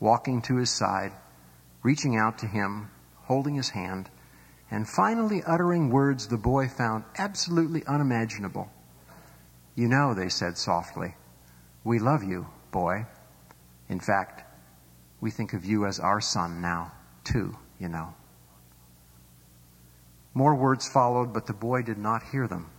walking 0.00 0.40
to 0.40 0.56
his 0.56 0.70
side, 0.70 1.12
reaching 1.82 2.16
out 2.16 2.38
to 2.38 2.46
him, 2.46 2.88
holding 3.24 3.56
his 3.56 3.68
hand, 3.68 4.08
and 4.70 4.88
finally 4.88 5.42
uttering 5.42 5.90
words 5.90 6.28
the 6.28 6.38
boy 6.38 6.66
found 6.66 7.04
absolutely 7.18 7.84
unimaginable. 7.84 8.70
You 9.74 9.86
know, 9.86 10.14
they 10.14 10.30
said 10.30 10.56
softly, 10.56 11.14
we 11.84 11.98
love 11.98 12.22
you, 12.22 12.46
boy. 12.70 13.06
In 13.88 14.00
fact, 14.00 14.44
we 15.20 15.30
think 15.30 15.52
of 15.52 15.64
you 15.64 15.86
as 15.86 16.00
our 16.00 16.20
son 16.20 16.60
now, 16.60 16.92
too, 17.24 17.56
you 17.78 17.88
know. 17.88 18.14
More 20.34 20.54
words 20.54 20.88
followed, 20.88 21.32
but 21.32 21.46
the 21.46 21.52
boy 21.52 21.82
did 21.82 21.98
not 21.98 22.22
hear 22.22 22.48
them. 22.48 22.70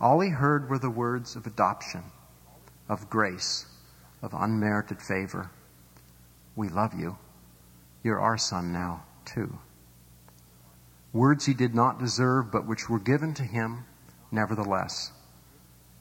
All 0.00 0.20
he 0.20 0.30
heard 0.30 0.68
were 0.68 0.78
the 0.78 0.90
words 0.90 1.36
of 1.36 1.46
adoption, 1.46 2.02
of 2.88 3.08
grace, 3.08 3.66
of 4.22 4.34
unmerited 4.34 5.00
favor. 5.00 5.50
We 6.56 6.68
love 6.68 6.94
you. 6.94 7.16
You're 8.02 8.20
our 8.20 8.38
son 8.38 8.72
now, 8.72 9.04
too. 9.24 9.58
Words 11.12 11.46
he 11.46 11.54
did 11.54 11.74
not 11.74 11.98
deserve, 11.98 12.50
but 12.50 12.66
which 12.66 12.88
were 12.88 12.98
given 12.98 13.34
to 13.34 13.44
him 13.44 13.84
nevertheless. 14.32 15.12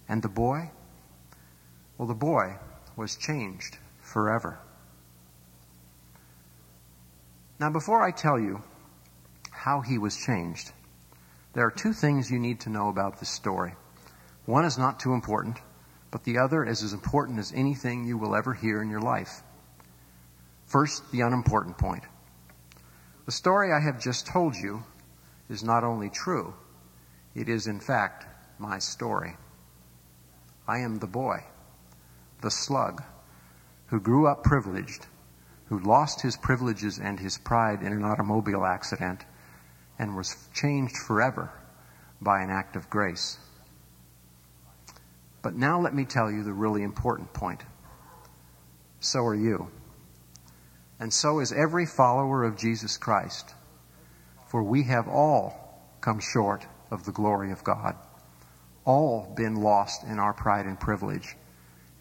And 0.09 0.21
the 0.21 0.29
boy? 0.29 0.71
Well, 2.03 2.09
the 2.09 2.15
boy 2.15 2.57
was 2.97 3.15
changed 3.15 3.77
forever. 4.01 4.59
Now, 7.61 7.69
before 7.69 8.03
I 8.03 8.11
tell 8.11 8.37
you 8.37 8.61
how 9.49 9.79
he 9.79 9.97
was 9.97 10.17
changed. 10.17 10.73
There 11.53 11.65
are 11.65 11.71
two 11.71 11.93
things 11.93 12.29
you 12.29 12.39
need 12.39 12.59
to 12.59 12.69
know 12.69 12.89
about 12.89 13.21
this 13.21 13.29
story. 13.29 13.75
One 14.45 14.65
is 14.65 14.77
not 14.77 14.99
too 14.99 15.13
important, 15.13 15.59
but 16.11 16.25
the 16.25 16.39
other 16.39 16.65
is 16.65 16.83
as 16.83 16.91
important 16.91 17.39
as 17.39 17.53
anything 17.53 18.03
you 18.03 18.17
will 18.17 18.35
ever 18.35 18.53
hear 18.53 18.81
in 18.81 18.89
your 18.89 18.99
life. 18.99 19.41
First, 20.65 21.09
the 21.13 21.21
unimportant 21.21 21.77
point. 21.77 22.03
The 23.25 23.31
story 23.31 23.71
I 23.71 23.79
have 23.79 24.01
just 24.01 24.27
told 24.27 24.57
you 24.57 24.83
is 25.47 25.63
not 25.63 25.85
only 25.85 26.09
true, 26.09 26.53
it 27.33 27.47
is 27.47 27.65
in 27.65 27.79
fact 27.79 28.25
my 28.59 28.79
story. 28.79 29.37
I 30.67 30.79
am 30.79 30.99
the 30.99 31.07
boy, 31.07 31.45
the 32.43 32.51
slug, 32.51 33.01
who 33.87 33.99
grew 33.99 34.27
up 34.27 34.43
privileged, 34.43 35.07
who 35.65 35.79
lost 35.79 36.21
his 36.21 36.37
privileges 36.37 36.99
and 36.99 37.19
his 37.19 37.39
pride 37.39 37.81
in 37.81 37.91
an 37.91 38.03
automobile 38.03 38.63
accident, 38.65 39.25
and 39.97 40.15
was 40.15 40.47
changed 40.53 40.95
forever 40.97 41.51
by 42.21 42.41
an 42.41 42.51
act 42.51 42.75
of 42.75 42.89
grace. 42.89 43.39
But 45.41 45.55
now 45.55 45.79
let 45.79 45.95
me 45.95 46.05
tell 46.05 46.31
you 46.31 46.43
the 46.43 46.53
really 46.53 46.83
important 46.83 47.33
point. 47.33 47.63
So 48.99 49.25
are 49.25 49.35
you. 49.35 49.69
And 50.99 51.11
so 51.11 51.39
is 51.39 51.51
every 51.51 51.85
follower 51.85 52.43
of 52.43 52.57
Jesus 52.57 52.97
Christ. 52.97 53.53
For 54.47 54.63
we 54.63 54.83
have 54.83 55.07
all 55.07 55.81
come 55.99 56.19
short 56.19 56.65
of 56.91 57.05
the 57.05 57.11
glory 57.11 57.51
of 57.51 57.63
God, 57.63 57.95
all 58.85 59.33
been 59.35 59.55
lost 59.55 60.03
in 60.03 60.19
our 60.19 60.33
pride 60.33 60.65
and 60.65 60.79
privilege, 60.79 61.35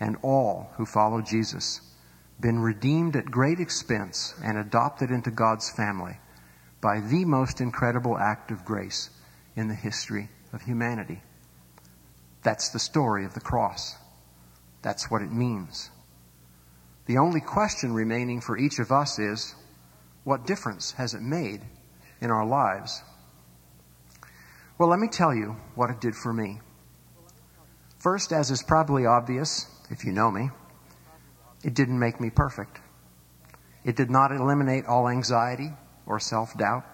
and 0.03 0.17
all 0.23 0.69
who 0.77 0.85
follow 0.85 1.23
Jesus 1.23 1.81
been 2.41 2.59
redeemed 2.59 3.15
at 3.15 3.27
great 3.27 3.61
expense 3.61 4.35
and 4.43 4.59
adopted 4.59 5.13
into 5.13 5.31
God's 5.31 5.71
family 5.71 6.19
by 6.81 6.99
the 6.99 7.25
most 7.25 7.61
incredible 7.61 8.19
act 8.19 8.51
of 8.51 8.65
grace 8.65 9.11
in 9.55 9.69
the 9.69 9.77
history 9.77 10.29
of 10.53 10.63
humanity. 10.63 11.23
That's 12.43 12.71
the 12.71 12.81
story 12.81 13.25
of 13.25 13.35
the 13.35 13.41
cross. 13.41 13.95
That's 14.83 15.09
what 15.09 15.23
it 15.23 15.31
means. 15.31 15.89
The 17.07 17.19
only 17.19 17.41
question 17.41 17.93
remaining 17.93 18.41
for 18.41 18.59
each 18.59 18.81
of 18.81 18.91
us 18.91 19.21
is 19.21 19.55
what 20.25 20.49
difference 20.49 20.91
has 20.93 21.15
it 21.15 21.23
made 21.23 21.61
in 22.21 22.33
our 22.33 22.45
lives? 22.45 23.05
Well, 24.79 24.89
let 24.89 24.99
me 24.99 25.07
tell 25.07 25.33
you 25.33 25.55
what 25.77 25.91
it 25.91 26.01
did 26.01 26.17
for 26.17 26.33
me. 26.33 26.59
First, 28.01 28.33
as 28.33 28.51
is 28.51 28.65
probably 28.65 29.07
obvious 29.07 29.69
if 29.93 30.05
you 30.05 30.13
know 30.13 30.31
me, 30.31 30.51
it 31.63 31.75
didn't 31.75 31.99
make 31.99 32.21
me 32.21 32.31
perfect. 32.31 32.81
It 33.85 33.95
did 33.95 34.11
not 34.11 34.33
eliminate 34.33 34.87
all 34.87 35.09
anxiety 35.09 35.71
or 36.07 36.19
self 36.19 36.57
doubt, 36.57 36.85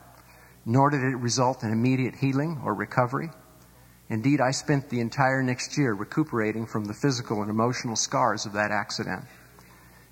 nor 0.67 0.91
did 0.91 1.03
it 1.03 1.17
result 1.17 1.63
in 1.63 1.73
immediate 1.73 2.17
healing 2.17 2.61
or 2.65 2.75
recovery. 2.75 3.31
Indeed, 4.11 4.41
I 4.41 4.51
spent 4.51 4.89
the 4.89 5.01
entire 5.01 5.43
next 5.43 5.79
year 5.79 5.95
recuperating 5.95 6.67
from 6.67 6.87
the 6.87 6.95
physical 6.95 7.41
and 7.41 7.51
emotional 7.51 7.95
scars 7.95 8.47
of 8.47 8.55
that 8.55 8.71
accident. 8.71 9.25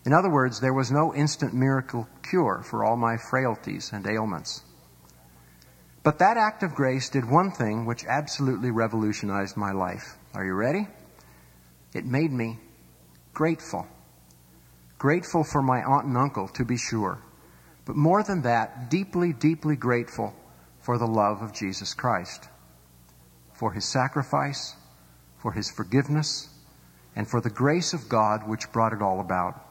In 0.05 0.13
other 0.13 0.31
words, 0.31 0.61
there 0.61 0.75
was 0.75 0.93
no 0.93 1.13
instant 1.15 1.55
miracle 1.55 2.07
cure 2.23 2.63
for 2.63 2.85
all 2.85 2.97
my 2.97 3.17
frailties 3.17 3.91
and 3.93 4.07
ailments. 4.07 4.63
But 6.05 6.21
that 6.21 6.37
act 6.37 6.63
of 6.63 6.75
grace 6.75 7.09
did 7.09 7.29
one 7.29 7.51
thing 7.51 7.85
which 7.85 8.05
absolutely 8.05 8.71
revolutionized 8.71 9.57
my 9.57 9.73
life. 9.73 10.17
Are 10.35 10.45
you 10.45 10.55
ready? 10.55 10.87
It 11.93 12.05
made 12.05 12.31
me 12.31 12.61
grateful. 13.37 13.87
Grateful 14.99 15.45
for 15.45 15.61
my 15.61 15.83
aunt 15.83 16.07
and 16.07 16.17
uncle, 16.17 16.49
to 16.49 16.65
be 16.65 16.79
sure. 16.79 17.23
But 17.85 17.95
more 17.95 18.23
than 18.23 18.41
that, 18.43 18.89
deeply, 18.89 19.35
deeply 19.35 19.77
grateful 19.77 20.35
for 20.81 20.97
the 20.97 21.07
love 21.07 21.43
of 21.43 21.53
Jesus 21.53 21.93
Christ, 21.93 22.49
for 23.53 23.73
his 23.73 23.85
sacrifice, 23.85 24.75
for 25.37 25.53
his 25.53 25.71
forgiveness, 25.71 26.49
and 27.15 27.29
for 27.29 27.43
the 27.43 27.51
grace 27.51 27.93
of 27.93 28.09
God 28.09 28.49
which 28.49 28.73
brought 28.73 28.95
it 28.95 29.03
all 29.03 29.21
about. 29.21 29.63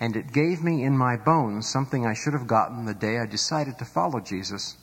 And 0.00 0.16
it 0.16 0.32
gave 0.32 0.62
me 0.62 0.82
in 0.82 0.96
my 0.96 1.18
bones 1.18 1.68
something 1.68 2.06
I 2.06 2.14
should 2.14 2.32
have 2.32 2.46
gotten 2.46 2.86
the 2.86 2.94
day 2.94 3.18
I 3.18 3.26
decided 3.26 3.78
to 3.78 3.84
follow 3.84 4.20
Jesus 4.20 4.78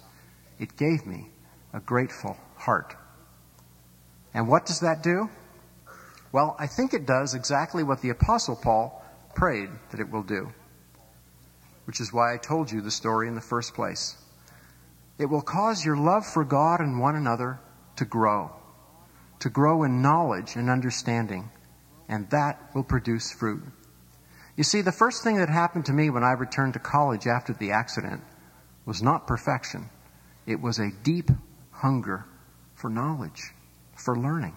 it 0.60 0.78
gave 0.78 1.06
me 1.06 1.30
a 1.74 1.80
grateful 1.80 2.38
heart. 2.58 2.96
And 4.36 4.48
what 4.48 4.66
does 4.68 4.82
that 4.82 5.02
do? 5.02 5.30
Well, 6.38 6.56
I 6.60 6.68
think 6.68 6.94
it 6.94 7.08
does 7.08 7.34
exactly 7.34 7.82
what 7.82 8.02
the 8.04 8.12
Apostle 8.12 8.56
Paul 8.56 9.04
prayed 9.34 9.72
that 9.90 10.00
it 10.00 10.12
will 10.12 10.22
do, 10.22 10.54
which 11.86 12.00
is 12.00 12.14
why 12.14 12.32
I 12.32 12.38
told 12.38 12.72
you 12.72 12.80
the 12.80 12.92
story 12.92 13.28
in 13.28 13.34
the 13.34 13.42
first 13.42 13.74
place. 13.74 14.16
It 15.18 15.26
will 15.26 15.42
cause 15.42 15.84
your 15.84 15.98
love 15.98 16.28
for 16.28 16.46
God 16.46 16.80
and 16.80 17.00
one 17.00 17.16
another 17.16 17.60
to 17.96 18.06
grow, 18.06 18.52
to 19.40 19.50
grow 19.50 19.82
in 19.82 20.04
knowledge 20.04 20.56
and 20.56 20.70
understanding, 20.70 21.50
and 22.08 22.30
that 22.30 22.70
will 22.76 22.84
produce 22.84 23.32
fruit. 23.32 23.64
You 24.56 24.64
see, 24.64 24.84
the 24.84 24.92
first 24.92 25.24
thing 25.24 25.38
that 25.38 25.50
happened 25.50 25.88
to 25.88 25.92
me 25.92 26.12
when 26.12 26.24
I 26.24 26.34
returned 26.34 26.74
to 26.74 26.80
college 26.80 27.26
after 27.26 27.54
the 27.54 27.72
accident 27.72 28.22
was 28.86 29.02
not 29.02 29.26
perfection. 29.26 29.90
It 30.46 30.62
was 30.62 30.78
a 30.78 30.92
deep 31.02 31.32
hunger 31.72 32.26
for 32.76 32.92
knowledge, 32.92 33.56
for 33.96 34.16
learning. 34.16 34.54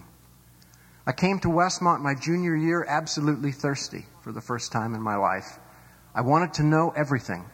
I 1.10 1.12
came 1.12 1.40
to 1.40 1.48
Westmont 1.48 2.02
my 2.02 2.14
junior 2.14 2.54
year 2.54 2.86
absolutely 2.88 3.50
thirsty 3.50 4.06
for 4.22 4.30
the 4.30 4.40
first 4.40 4.70
time 4.70 4.94
in 4.94 5.02
my 5.02 5.16
life. 5.16 5.58
I 6.14 6.20
wanted 6.20 6.54
to 6.54 6.62
know 6.62 6.92
everything. 6.96 7.44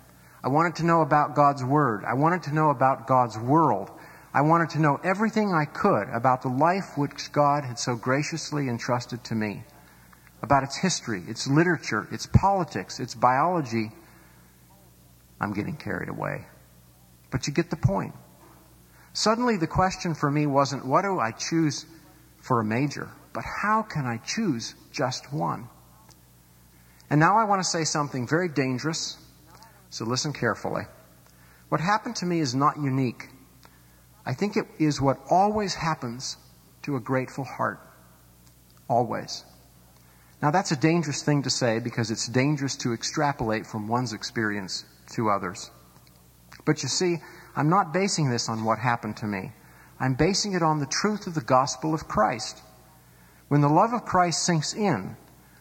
I 0.44 0.48
wanted 0.48 0.76
to 0.76 0.84
know 0.84 1.00
about 1.00 1.34
God's 1.34 1.64
Word. 1.64 2.04
I 2.04 2.12
wanted 2.12 2.42
to 2.42 2.54
know 2.54 2.68
about 2.68 3.06
God's 3.06 3.38
world. 3.38 3.90
I 4.34 4.42
wanted 4.42 4.68
to 4.70 4.78
know 4.78 5.00
everything 5.02 5.54
I 5.54 5.64
could 5.64 6.06
about 6.12 6.42
the 6.42 6.50
life 6.50 6.98
which 6.98 7.32
God 7.32 7.64
had 7.64 7.78
so 7.78 7.96
graciously 7.96 8.68
entrusted 8.68 9.24
to 9.24 9.34
me, 9.34 9.64
about 10.42 10.62
its 10.62 10.76
history, 10.76 11.22
its 11.26 11.46
literature, 11.46 12.06
its 12.12 12.26
politics, 12.26 13.00
its 13.00 13.14
biology. 13.14 13.90
I'm 15.40 15.54
getting 15.54 15.78
carried 15.78 16.10
away. 16.10 16.44
But 17.30 17.46
you 17.46 17.54
get 17.54 17.70
the 17.70 17.76
point. 17.76 18.12
Suddenly, 19.14 19.56
the 19.56 19.66
question 19.66 20.14
for 20.14 20.30
me 20.30 20.44
wasn't 20.44 20.84
what 20.84 21.04
do 21.04 21.18
I 21.18 21.30
choose 21.30 21.86
for 22.42 22.60
a 22.60 22.64
major, 22.64 23.08
but 23.36 23.44
how 23.44 23.82
can 23.82 24.06
I 24.06 24.16
choose 24.16 24.74
just 24.90 25.30
one? 25.30 25.68
And 27.10 27.20
now 27.20 27.36
I 27.36 27.44
want 27.44 27.62
to 27.62 27.68
say 27.68 27.84
something 27.84 28.26
very 28.26 28.48
dangerous, 28.48 29.18
so 29.90 30.06
listen 30.06 30.32
carefully. 30.32 30.84
What 31.68 31.82
happened 31.82 32.16
to 32.16 32.24
me 32.24 32.40
is 32.40 32.54
not 32.54 32.78
unique. 32.78 33.28
I 34.24 34.32
think 34.32 34.56
it 34.56 34.64
is 34.78 35.02
what 35.02 35.18
always 35.28 35.74
happens 35.74 36.38
to 36.84 36.96
a 36.96 37.00
grateful 37.00 37.44
heart. 37.44 37.78
Always. 38.88 39.44
Now, 40.40 40.50
that's 40.50 40.72
a 40.72 40.76
dangerous 40.76 41.22
thing 41.22 41.42
to 41.42 41.50
say 41.50 41.78
because 41.78 42.10
it's 42.10 42.26
dangerous 42.28 42.74
to 42.76 42.94
extrapolate 42.94 43.66
from 43.66 43.86
one's 43.86 44.14
experience 44.14 44.86
to 45.10 45.28
others. 45.28 45.70
But 46.64 46.82
you 46.82 46.88
see, 46.88 47.18
I'm 47.54 47.68
not 47.68 47.92
basing 47.92 48.30
this 48.30 48.48
on 48.48 48.64
what 48.64 48.78
happened 48.78 49.18
to 49.18 49.26
me. 49.26 49.52
I'm 50.00 50.14
basing 50.14 50.54
it 50.54 50.62
on 50.62 50.78
the 50.78 50.86
truth 50.86 51.26
of 51.26 51.34
the 51.34 51.42
gospel 51.42 51.92
of 51.92 52.08
Christ. 52.08 52.62
When 53.48 53.60
the 53.60 53.68
love 53.68 53.92
of 53.92 54.04
Christ 54.04 54.44
sinks 54.44 54.74
in, 54.74 55.16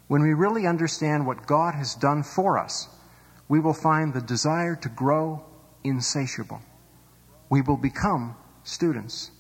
when 0.07 0.21
we 0.21 0.33
really 0.33 0.65
understand 0.65 1.25
what 1.25 1.47
God 1.47 1.75
has 1.75 1.95
done 1.95 2.23
for 2.23 2.57
us, 2.57 2.87
we 3.47 3.59
will 3.59 3.73
find 3.73 4.13
the 4.13 4.21
desire 4.21 4.75
to 4.77 4.89
grow 4.89 5.45
insatiable. 5.83 6.61
We 7.49 7.61
will 7.61 7.77
become 7.77 8.35
students, 8.63 9.31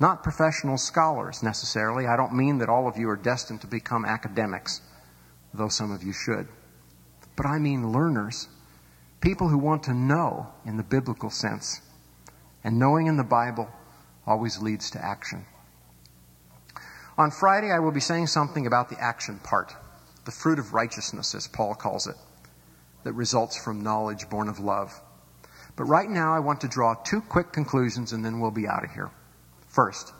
not 0.00 0.22
professional 0.22 0.78
scholars 0.78 1.42
necessarily. 1.42 2.06
I 2.06 2.16
don't 2.16 2.34
mean 2.34 2.58
that 2.58 2.70
all 2.70 2.88
of 2.88 2.96
you 2.96 3.08
are 3.10 3.16
destined 3.16 3.60
to 3.60 3.66
become 3.66 4.04
academics, 4.04 4.80
though 5.52 5.68
some 5.68 5.92
of 5.92 6.02
you 6.02 6.12
should. 6.12 6.48
But 7.36 7.46
I 7.46 7.58
mean 7.58 7.92
learners, 7.92 8.48
people 9.20 9.48
who 9.48 9.58
want 9.58 9.82
to 9.84 9.94
know 9.94 10.48
in 10.64 10.76
the 10.76 10.82
biblical 10.82 11.30
sense 11.30 11.82
and 12.64 12.78
knowing 12.78 13.06
in 13.06 13.16
the 13.16 13.24
Bible 13.24 13.68
always 14.26 14.60
leads 14.60 14.90
to 14.92 15.04
action. 15.04 15.44
On 17.18 17.30
Friday, 17.30 17.70
I 17.70 17.78
will 17.80 17.90
be 17.90 18.00
saying 18.00 18.28
something 18.28 18.66
about 18.66 18.88
the 18.88 18.98
action 18.98 19.38
part, 19.38 19.74
the 20.24 20.30
fruit 20.30 20.58
of 20.58 20.72
righteousness, 20.72 21.34
as 21.34 21.46
Paul 21.46 21.74
calls 21.74 22.06
it, 22.06 22.16
that 23.04 23.12
results 23.12 23.62
from 23.62 23.82
knowledge 23.82 24.30
born 24.30 24.48
of 24.48 24.60
love. 24.60 24.98
But 25.76 25.84
right 25.84 26.08
now, 26.08 26.34
I 26.34 26.38
want 26.38 26.62
to 26.62 26.68
draw 26.68 26.94
two 26.94 27.20
quick 27.20 27.52
conclusions 27.52 28.12
and 28.12 28.24
then 28.24 28.40
we'll 28.40 28.50
be 28.50 28.66
out 28.66 28.84
of 28.84 28.92
here. 28.92 29.10
First, 29.68 30.12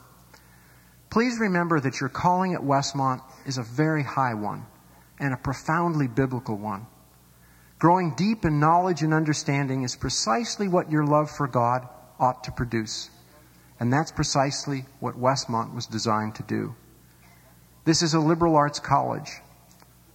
please 1.09 1.39
remember 1.39 1.79
that 1.79 1.99
your 1.99 2.09
calling 2.09 2.53
at 2.53 2.61
Westmont 2.61 3.21
is 3.47 3.57
a 3.57 3.63
very 3.63 4.03
high 4.03 4.35
one 4.35 4.65
and 5.19 5.33
a 5.33 5.37
profoundly 5.37 6.07
biblical 6.07 6.57
one. 6.57 6.85
Growing 7.79 8.13
deep 8.15 8.45
in 8.45 8.59
knowledge 8.59 9.01
and 9.01 9.13
understanding 9.13 9.83
is 9.83 9.95
precisely 9.95 10.67
what 10.67 10.91
your 10.91 11.05
love 11.05 11.29
for 11.29 11.47
God 11.47 11.87
ought 12.19 12.43
to 12.43 12.51
produce. 12.51 13.09
And 13.79 13.91
that's 13.91 14.11
precisely 14.11 14.85
what 14.99 15.19
Westmont 15.19 15.73
was 15.73 15.87
designed 15.87 16.35
to 16.35 16.43
do. 16.43 16.75
This 17.85 18.01
is 18.01 18.13
a 18.13 18.19
liberal 18.19 18.55
arts 18.55 18.79
college. 18.79 19.29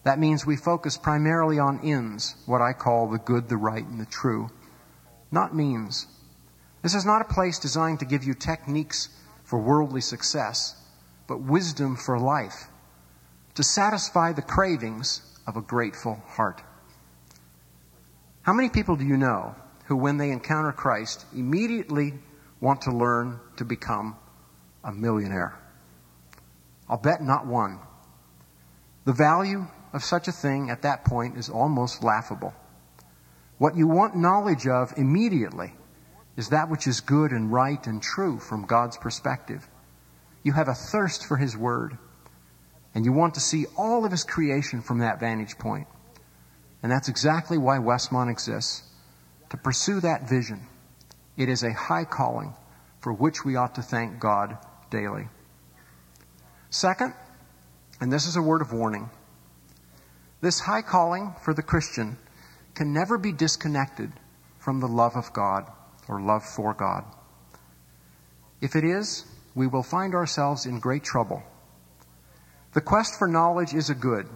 That 0.04 0.18
means 0.18 0.46
we 0.46 0.56
focus 0.56 0.96
primarily 0.96 1.58
on 1.58 1.80
ends, 1.84 2.36
what 2.46 2.62
I 2.62 2.72
call 2.72 3.08
the 3.08 3.18
good, 3.18 3.48
the 3.48 3.56
right, 3.56 3.84
and 3.84 4.00
the 4.00 4.06
true, 4.06 4.50
not 5.30 5.54
means. 5.54 6.06
This 6.82 6.94
is 6.94 7.04
not 7.04 7.20
a 7.20 7.32
place 7.32 7.58
designed 7.58 7.98
to 8.00 8.06
give 8.06 8.24
you 8.24 8.34
techniques 8.34 9.10
for 9.44 9.58
worldly 9.58 10.00
success, 10.00 10.76
but 11.26 11.42
wisdom 11.42 11.96
for 11.96 12.18
life, 12.18 12.68
to 13.54 13.62
satisfy 13.62 14.32
the 14.32 14.42
cravings 14.42 15.20
of 15.46 15.56
a 15.56 15.62
grateful 15.62 16.22
heart. 16.26 16.62
How 18.42 18.52
many 18.54 18.70
people 18.70 18.96
do 18.96 19.04
you 19.04 19.16
know 19.16 19.54
who, 19.88 19.96
when 19.96 20.16
they 20.16 20.30
encounter 20.30 20.72
Christ, 20.72 21.26
immediately 21.34 22.14
want 22.60 22.82
to 22.82 22.92
learn 22.92 23.40
to 23.56 23.64
become 23.64 24.16
a 24.84 24.92
millionaire. 24.92 25.58
I'll 26.88 26.98
bet 26.98 27.22
not 27.22 27.46
one. 27.46 27.80
The 29.04 29.12
value 29.12 29.66
of 29.92 30.04
such 30.04 30.28
a 30.28 30.32
thing 30.32 30.70
at 30.70 30.82
that 30.82 31.04
point 31.04 31.36
is 31.36 31.48
almost 31.48 32.02
laughable. 32.02 32.54
What 33.58 33.76
you 33.76 33.86
want 33.86 34.16
knowledge 34.16 34.66
of 34.66 34.92
immediately 34.96 35.74
is 36.36 36.50
that 36.50 36.70
which 36.70 36.86
is 36.86 37.00
good 37.00 37.32
and 37.32 37.52
right 37.52 37.84
and 37.86 38.00
true 38.00 38.38
from 38.38 38.66
God's 38.66 38.96
perspective. 38.96 39.68
You 40.44 40.52
have 40.52 40.68
a 40.68 40.74
thirst 40.74 41.26
for 41.26 41.36
His 41.36 41.56
Word, 41.56 41.98
and 42.94 43.04
you 43.04 43.12
want 43.12 43.34
to 43.34 43.40
see 43.40 43.66
all 43.76 44.04
of 44.04 44.12
His 44.12 44.24
creation 44.24 44.80
from 44.80 44.98
that 44.98 45.18
vantage 45.18 45.58
point. 45.58 45.88
And 46.82 46.92
that's 46.92 47.08
exactly 47.08 47.58
why 47.58 47.78
Westmont 47.78 48.30
exists 48.30 48.84
to 49.50 49.56
pursue 49.56 50.00
that 50.00 50.28
vision. 50.28 50.66
It 51.36 51.48
is 51.48 51.64
a 51.64 51.72
high 51.72 52.04
calling 52.04 52.54
for 53.00 53.12
which 53.12 53.44
we 53.44 53.56
ought 53.56 53.74
to 53.74 53.82
thank 53.82 54.20
God 54.20 54.58
daily. 54.90 55.28
Second, 56.70 57.14
and 58.00 58.12
this 58.12 58.26
is 58.26 58.36
a 58.36 58.42
word 58.42 58.62
of 58.62 58.72
warning, 58.72 59.10
this 60.40 60.60
high 60.60 60.82
calling 60.82 61.34
for 61.42 61.54
the 61.54 61.62
Christian 61.62 62.16
can 62.74 62.92
never 62.92 63.18
be 63.18 63.32
disconnected 63.32 64.12
from 64.58 64.80
the 64.80 64.86
love 64.86 65.16
of 65.16 65.32
God 65.32 65.70
or 66.08 66.20
love 66.20 66.44
for 66.44 66.74
God. 66.74 67.04
If 68.60 68.76
it 68.76 68.84
is, 68.84 69.24
we 69.54 69.66
will 69.66 69.82
find 69.82 70.14
ourselves 70.14 70.66
in 70.66 70.78
great 70.78 71.02
trouble. 71.02 71.42
The 72.74 72.80
quest 72.80 73.18
for 73.18 73.26
knowledge 73.26 73.74
is 73.74 73.90
a 73.90 73.94
good. 73.94 74.28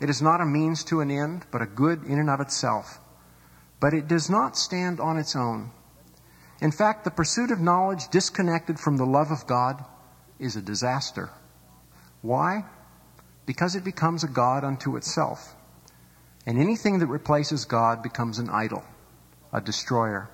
It 0.00 0.10
is 0.10 0.20
not 0.20 0.40
a 0.40 0.46
means 0.46 0.84
to 0.84 1.00
an 1.00 1.10
end, 1.10 1.46
but 1.50 1.62
a 1.62 1.66
good 1.66 2.04
in 2.04 2.18
and 2.18 2.28
of 2.28 2.40
itself 2.40 2.98
but 3.82 3.92
it 3.92 4.06
does 4.06 4.30
not 4.30 4.56
stand 4.56 5.00
on 5.00 5.16
its 5.16 5.34
own. 5.34 5.68
In 6.60 6.70
fact, 6.70 7.02
the 7.02 7.10
pursuit 7.10 7.50
of 7.50 7.58
knowledge 7.58 8.06
disconnected 8.12 8.78
from 8.78 8.96
the 8.96 9.04
love 9.04 9.32
of 9.32 9.44
God 9.48 9.84
is 10.38 10.54
a 10.54 10.62
disaster. 10.62 11.30
Why? 12.22 12.64
Because 13.44 13.74
it 13.74 13.84
becomes 13.84 14.24
a 14.24 14.28
God 14.28 14.64
unto 14.64 14.96
itself. 14.96 15.54
And 16.46 16.58
anything 16.58 17.00
that 17.00 17.06
replaces 17.08 17.64
God 17.64 18.02
becomes 18.02 18.38
an 18.38 18.48
idol, 18.48 18.84
a 19.52 19.60
destroyer. 19.60 20.30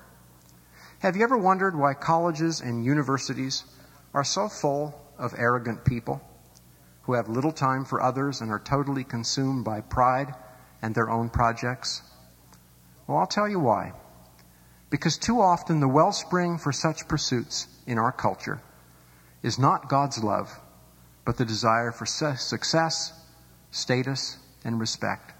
Have 0.99 1.15
you 1.15 1.23
ever 1.23 1.37
wondered 1.37 1.75
why 1.75 1.93
colleges 1.93 2.61
and 2.61 2.85
universities 2.85 3.63
are 4.13 4.23
so 4.23 4.47
full 4.47 4.99
of 5.17 5.33
arrogant 5.37 5.83
people 5.85 6.21
who 7.03 7.13
have 7.13 7.27
little 7.27 7.51
time 7.51 7.85
for 7.85 8.01
others 8.01 8.41
and 8.41 8.51
are 8.51 8.59
totally 8.59 9.03
consumed 9.03 9.65
by 9.65 9.81
pride 9.81 10.33
and 10.81 10.93
their 10.93 11.09
own 11.09 11.29
projects? 11.29 12.03
Well, 13.07 13.17
I'll 13.17 13.27
tell 13.27 13.49
you 13.49 13.59
why. 13.59 13.93
Because 14.89 15.17
too 15.17 15.41
often 15.41 15.79
the 15.79 15.87
wellspring 15.87 16.57
for 16.57 16.71
such 16.71 17.07
pursuits 17.07 17.67
in 17.87 17.97
our 17.97 18.11
culture 18.11 18.61
is 19.41 19.57
not 19.57 19.89
God's 19.89 20.23
love, 20.23 20.59
but 21.29 21.37
the 21.37 21.45
desire 21.45 21.91
for 21.91 22.07
success, 22.07 23.13
status, 23.69 24.39
and 24.65 24.79
respect. 24.79 25.31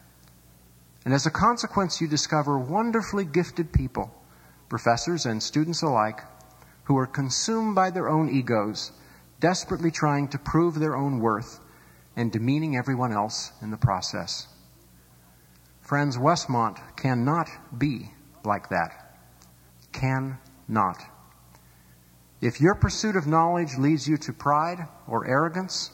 And 1.04 1.16
as 1.16 1.26
a 1.26 1.32
consequence, 1.32 2.00
you 2.00 2.08
discover 2.08 2.60
wonderfully 2.60 3.26
gifted 3.26 3.74
people, 3.74 4.14
professors 4.70 5.26
and 5.26 5.42
students 5.42 5.82
alike, 5.82 6.20
who 6.84 6.96
are 6.96 7.08
consumed 7.08 7.74
by 7.74 7.90
their 7.90 8.08
own 8.08 8.30
egos, 8.30 8.92
desperately 9.40 9.90
trying 9.90 10.28
to 10.28 10.38
prove 10.38 10.76
their 10.76 10.96
own 10.96 11.22
worth 11.22 11.60
and 12.16 12.32
demeaning 12.32 12.78
everyone 12.78 13.12
else 13.12 13.52
in 13.64 13.72
the 13.72 13.78
process. 13.78 14.48
Friends, 15.82 16.20
Westmont 16.20 16.78
cannot 16.98 17.50
be 17.76 18.12
like 18.46 18.70
that. 18.70 19.18
Cannot. 19.92 21.02
If 22.42 22.62
your 22.62 22.76
pursuit 22.76 23.18
of 23.18 23.28
knowledge 23.28 23.78
leads 23.78 24.08
you 24.08 24.18
to 24.18 24.32
pride 24.32 24.88
or 25.08 25.28
arrogance, 25.28 25.92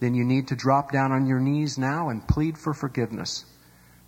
then 0.00 0.14
you 0.14 0.22
need 0.22 0.48
to 0.48 0.56
drop 0.56 0.92
down 0.92 1.12
on 1.12 1.26
your 1.26 1.40
knees 1.40 1.78
now 1.78 2.10
and 2.10 2.28
plead 2.28 2.58
for 2.58 2.74
forgiveness. 2.74 3.46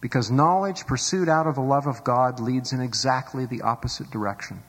Because 0.01 0.31
knowledge 0.31 0.87
pursued 0.87 1.29
out 1.29 1.47
of 1.47 1.55
the 1.55 1.63
love 1.63 1.87
of 1.87 2.05
God 2.05 2.39
leads 2.39 2.73
in 2.73 2.81
exactly 2.81 3.47
the 3.47 3.63
opposite 3.63 4.11
direction. 4.11 4.63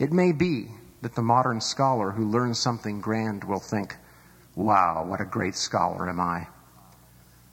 It 0.00 0.12
may 0.12 0.32
be 0.32 0.68
that 1.00 1.14
the 1.14 1.22
modern 1.22 1.60
scholar 1.60 2.10
who 2.10 2.28
learns 2.28 2.58
something 2.58 3.00
grand 3.00 3.44
will 3.44 3.60
think, 3.60 3.96
wow, 4.56 5.04
what 5.06 5.20
a 5.20 5.24
great 5.24 5.54
scholar 5.54 6.08
am 6.08 6.20
I. 6.20 6.48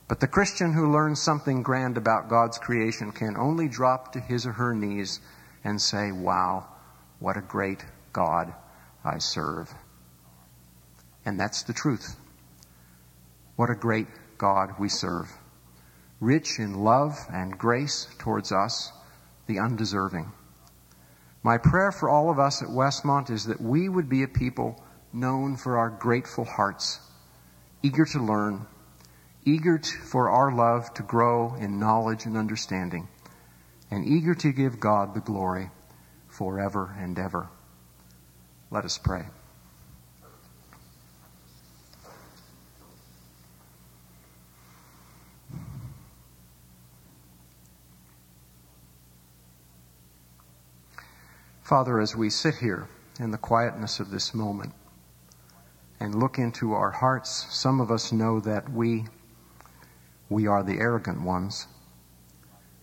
But 0.08 0.20
the 0.20 0.28
Christian 0.28 0.74
who 0.74 0.92
learns 0.92 1.22
something 1.22 1.62
grand 1.62 1.96
about 1.96 2.30
God's 2.30 2.58
creation 2.58 3.12
can 3.12 3.38
only 3.38 3.68
drop 3.68 4.14
to 4.14 4.20
his 4.20 4.48
or 4.48 4.54
her 4.54 4.74
knees 4.74 5.20
and 5.64 5.80
say, 5.80 6.12
wow, 6.12 6.66
what 7.20 7.38
a 7.38 7.42
great 7.42 7.86
God 8.14 8.54
I 9.04 9.20
serve. 9.20 9.74
And 11.26 11.40
that's 11.40 11.64
the 11.64 11.74
truth. 11.74 12.16
What 13.56 13.70
a 13.70 13.76
great 13.76 14.08
God 14.38 14.80
we 14.80 14.90
serve. 14.90 15.30
Rich 16.20 16.60
in 16.60 16.74
love 16.74 17.18
and 17.32 17.58
grace 17.58 18.08
towards 18.20 18.52
us, 18.52 18.92
the 19.48 19.60
undeserving. 19.60 20.32
My 21.44 21.58
prayer 21.58 21.92
for 21.92 22.10
all 22.10 22.30
of 22.30 22.40
us 22.40 22.62
at 22.62 22.70
Westmont 22.70 23.30
is 23.30 23.46
that 23.46 23.62
we 23.62 23.88
would 23.88 24.10
be 24.10 24.24
a 24.24 24.28
people 24.28 24.84
known 25.14 25.56
for 25.56 25.78
our 25.78 25.90
grateful 25.90 26.46
hearts, 26.46 27.00
eager 27.82 28.06
to 28.06 28.24
learn, 28.24 28.66
eager 29.46 29.78
to, 29.78 29.98
for 30.00 30.30
our 30.30 30.52
love 30.52 30.94
to 30.96 31.04
grow 31.04 31.56
in 31.56 31.80
knowledge 31.80 32.26
and 32.26 32.36
understanding, 32.36 33.08
and 33.90 34.06
eager 34.06 34.36
to 34.36 34.52
give 34.52 34.80
God 34.80 35.14
the 35.14 35.22
glory 35.22 35.72
forever 36.28 36.96
and 37.00 37.18
ever. 37.18 37.50
Let 38.72 38.86
us 38.86 39.00
pray. 39.00 39.26
Father, 51.64 52.00
as 52.00 52.16
we 52.16 52.30
sit 52.30 52.56
here 52.56 52.88
in 53.20 53.32
the 53.32 53.38
quietness 53.38 54.00
of 54.00 54.12
this 54.12 54.34
moment 54.34 54.74
and 56.00 56.16
look 56.16 56.38
into 56.38 56.74
our 56.74 56.92
hearts, 56.92 57.48
some 57.50 57.80
of 57.80 57.92
us 57.92 58.12
know 58.12 58.40
that 58.40 58.72
we, 58.72 59.06
we 60.30 60.48
are 60.48 60.64
the 60.64 60.80
arrogant 60.80 61.22
ones 61.22 61.68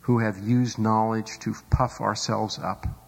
who 0.01 0.19
have 0.19 0.39
used 0.39 0.79
knowledge 0.79 1.39
to 1.41 1.55
puff 1.71 2.01
ourselves 2.01 2.59
up 2.61 3.06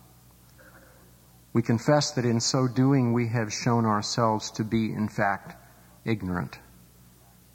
we 1.52 1.62
confess 1.62 2.10
that 2.12 2.24
in 2.24 2.40
so 2.40 2.68
doing 2.68 3.12
we 3.12 3.28
have 3.28 3.52
shown 3.52 3.86
ourselves 3.86 4.50
to 4.52 4.64
be, 4.64 4.92
in 4.92 5.08
fact, 5.08 5.56
ignorant. 6.04 6.58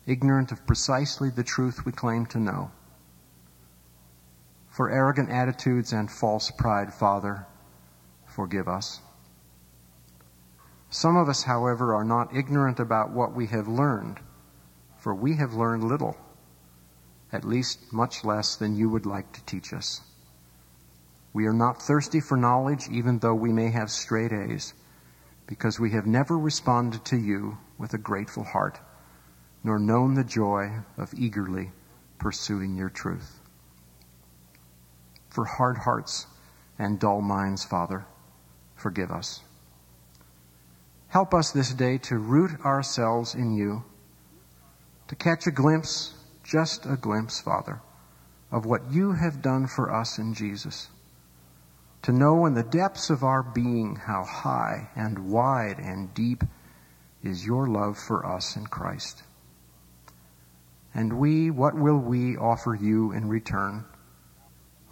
Ignorant 0.06 0.52
of 0.52 0.66
precisely 0.66 1.30
the 1.30 1.44
truth 1.44 1.86
we 1.86 1.92
claim 1.92 2.26
to 2.28 2.40
know. 2.40 2.72
For 4.70 4.90
arrogant 4.90 5.30
attitudes 5.30 5.94
and 5.94 6.12
false 6.12 6.50
pride, 6.50 6.94
Father, 6.94 7.46
forgive 8.26 8.68
us. 8.68 9.00
Some 10.90 11.16
of 11.16 11.30
us, 11.30 11.44
however, 11.44 11.96
are 11.96 12.04
not 12.04 12.36
ignorant 12.36 12.80
about 12.80 13.12
what 13.12 13.34
we 13.34 13.48
have 13.48 13.68
learned, 13.68 14.20
for 14.98 15.14
we 15.14 15.36
have 15.38 15.54
learned 15.54 15.84
little, 15.84 16.18
at 17.32 17.46
least 17.46 17.94
much 17.94 18.24
less 18.24 18.56
than 18.56 18.76
you 18.76 18.90
would 18.90 19.06
like 19.06 19.32
to 19.34 19.46
teach 19.46 19.74
us. 19.74 20.02
We 21.34 21.48
are 21.48 21.54
not 21.54 21.82
thirsty 21.82 22.20
for 22.20 22.38
knowledge, 22.38 22.88
even 22.90 23.18
though 23.18 23.34
we 23.34 23.52
may 23.52 23.72
have 23.72 23.90
straight 23.90 24.32
A's, 24.32 24.76
because 25.48 25.80
we 25.80 25.92
have 25.92 26.06
never 26.06 26.38
responded 26.38 27.04
to 27.06 27.18
you 27.18 27.58
with 27.80 27.96
a 27.96 27.98
grateful 27.98 28.44
heart, 28.44 28.80
nor 29.64 29.80
known 29.80 30.14
the 30.14 30.24
joy 30.24 30.72
of 30.96 31.12
eagerly 31.16 31.72
pursuing 32.20 32.76
your 32.76 32.90
truth. 32.90 33.40
For 35.30 35.46
hard 35.46 35.80
hearts 35.80 36.28
and 36.78 37.00
dull 37.00 37.22
minds, 37.22 37.64
Father, 37.64 38.06
forgive 38.76 39.10
us. 39.10 39.42
Help 41.08 41.34
us 41.34 41.52
this 41.52 41.74
day 41.74 41.98
to 41.98 42.18
root 42.18 42.64
ourselves 42.64 43.34
in 43.34 43.52
you, 43.52 43.84
to 45.08 45.16
catch 45.16 45.48
a 45.48 45.52
glimpse, 45.52 46.14
just 46.44 46.86
a 46.86 46.96
glimpse, 46.96 47.42
Father, 47.42 47.82
of 48.52 48.68
what 48.68 48.92
you 48.92 49.14
have 49.14 49.42
done 49.42 49.66
for 49.66 49.92
us 49.92 50.20
in 50.20 50.36
Jesus 50.36 50.90
to 52.04 52.12
know 52.12 52.46
in 52.46 52.54
the 52.54 52.64
depths 52.64 53.10
of 53.10 53.24
our 53.24 53.42
being 53.42 53.96
how 53.96 54.24
high 54.24 54.90
and 54.96 55.32
wide 55.32 55.80
and 55.80 56.14
deep 56.14 56.44
is 57.24 57.46
your 57.46 57.68
love 57.68 57.98
for 57.98 58.26
us 58.26 58.56
in 58.56 58.68
Christ. 58.68 59.24
And 60.94 61.18
we, 61.18 61.50
what 61.50 61.76
will 61.76 61.98
we 61.98 62.38
offer 62.38 62.76
you 62.76 63.14
in 63.14 63.28
return? 63.28 63.86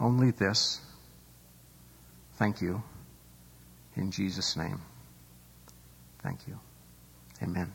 Only 0.00 0.32
this. 0.32 0.80
Thank 2.34 2.60
you. 2.60 2.82
In 3.94 4.10
Jesus' 4.10 4.56
name. 4.56 4.80
Thank 6.22 6.48
you. 6.48 6.58
Amen. 7.42 7.72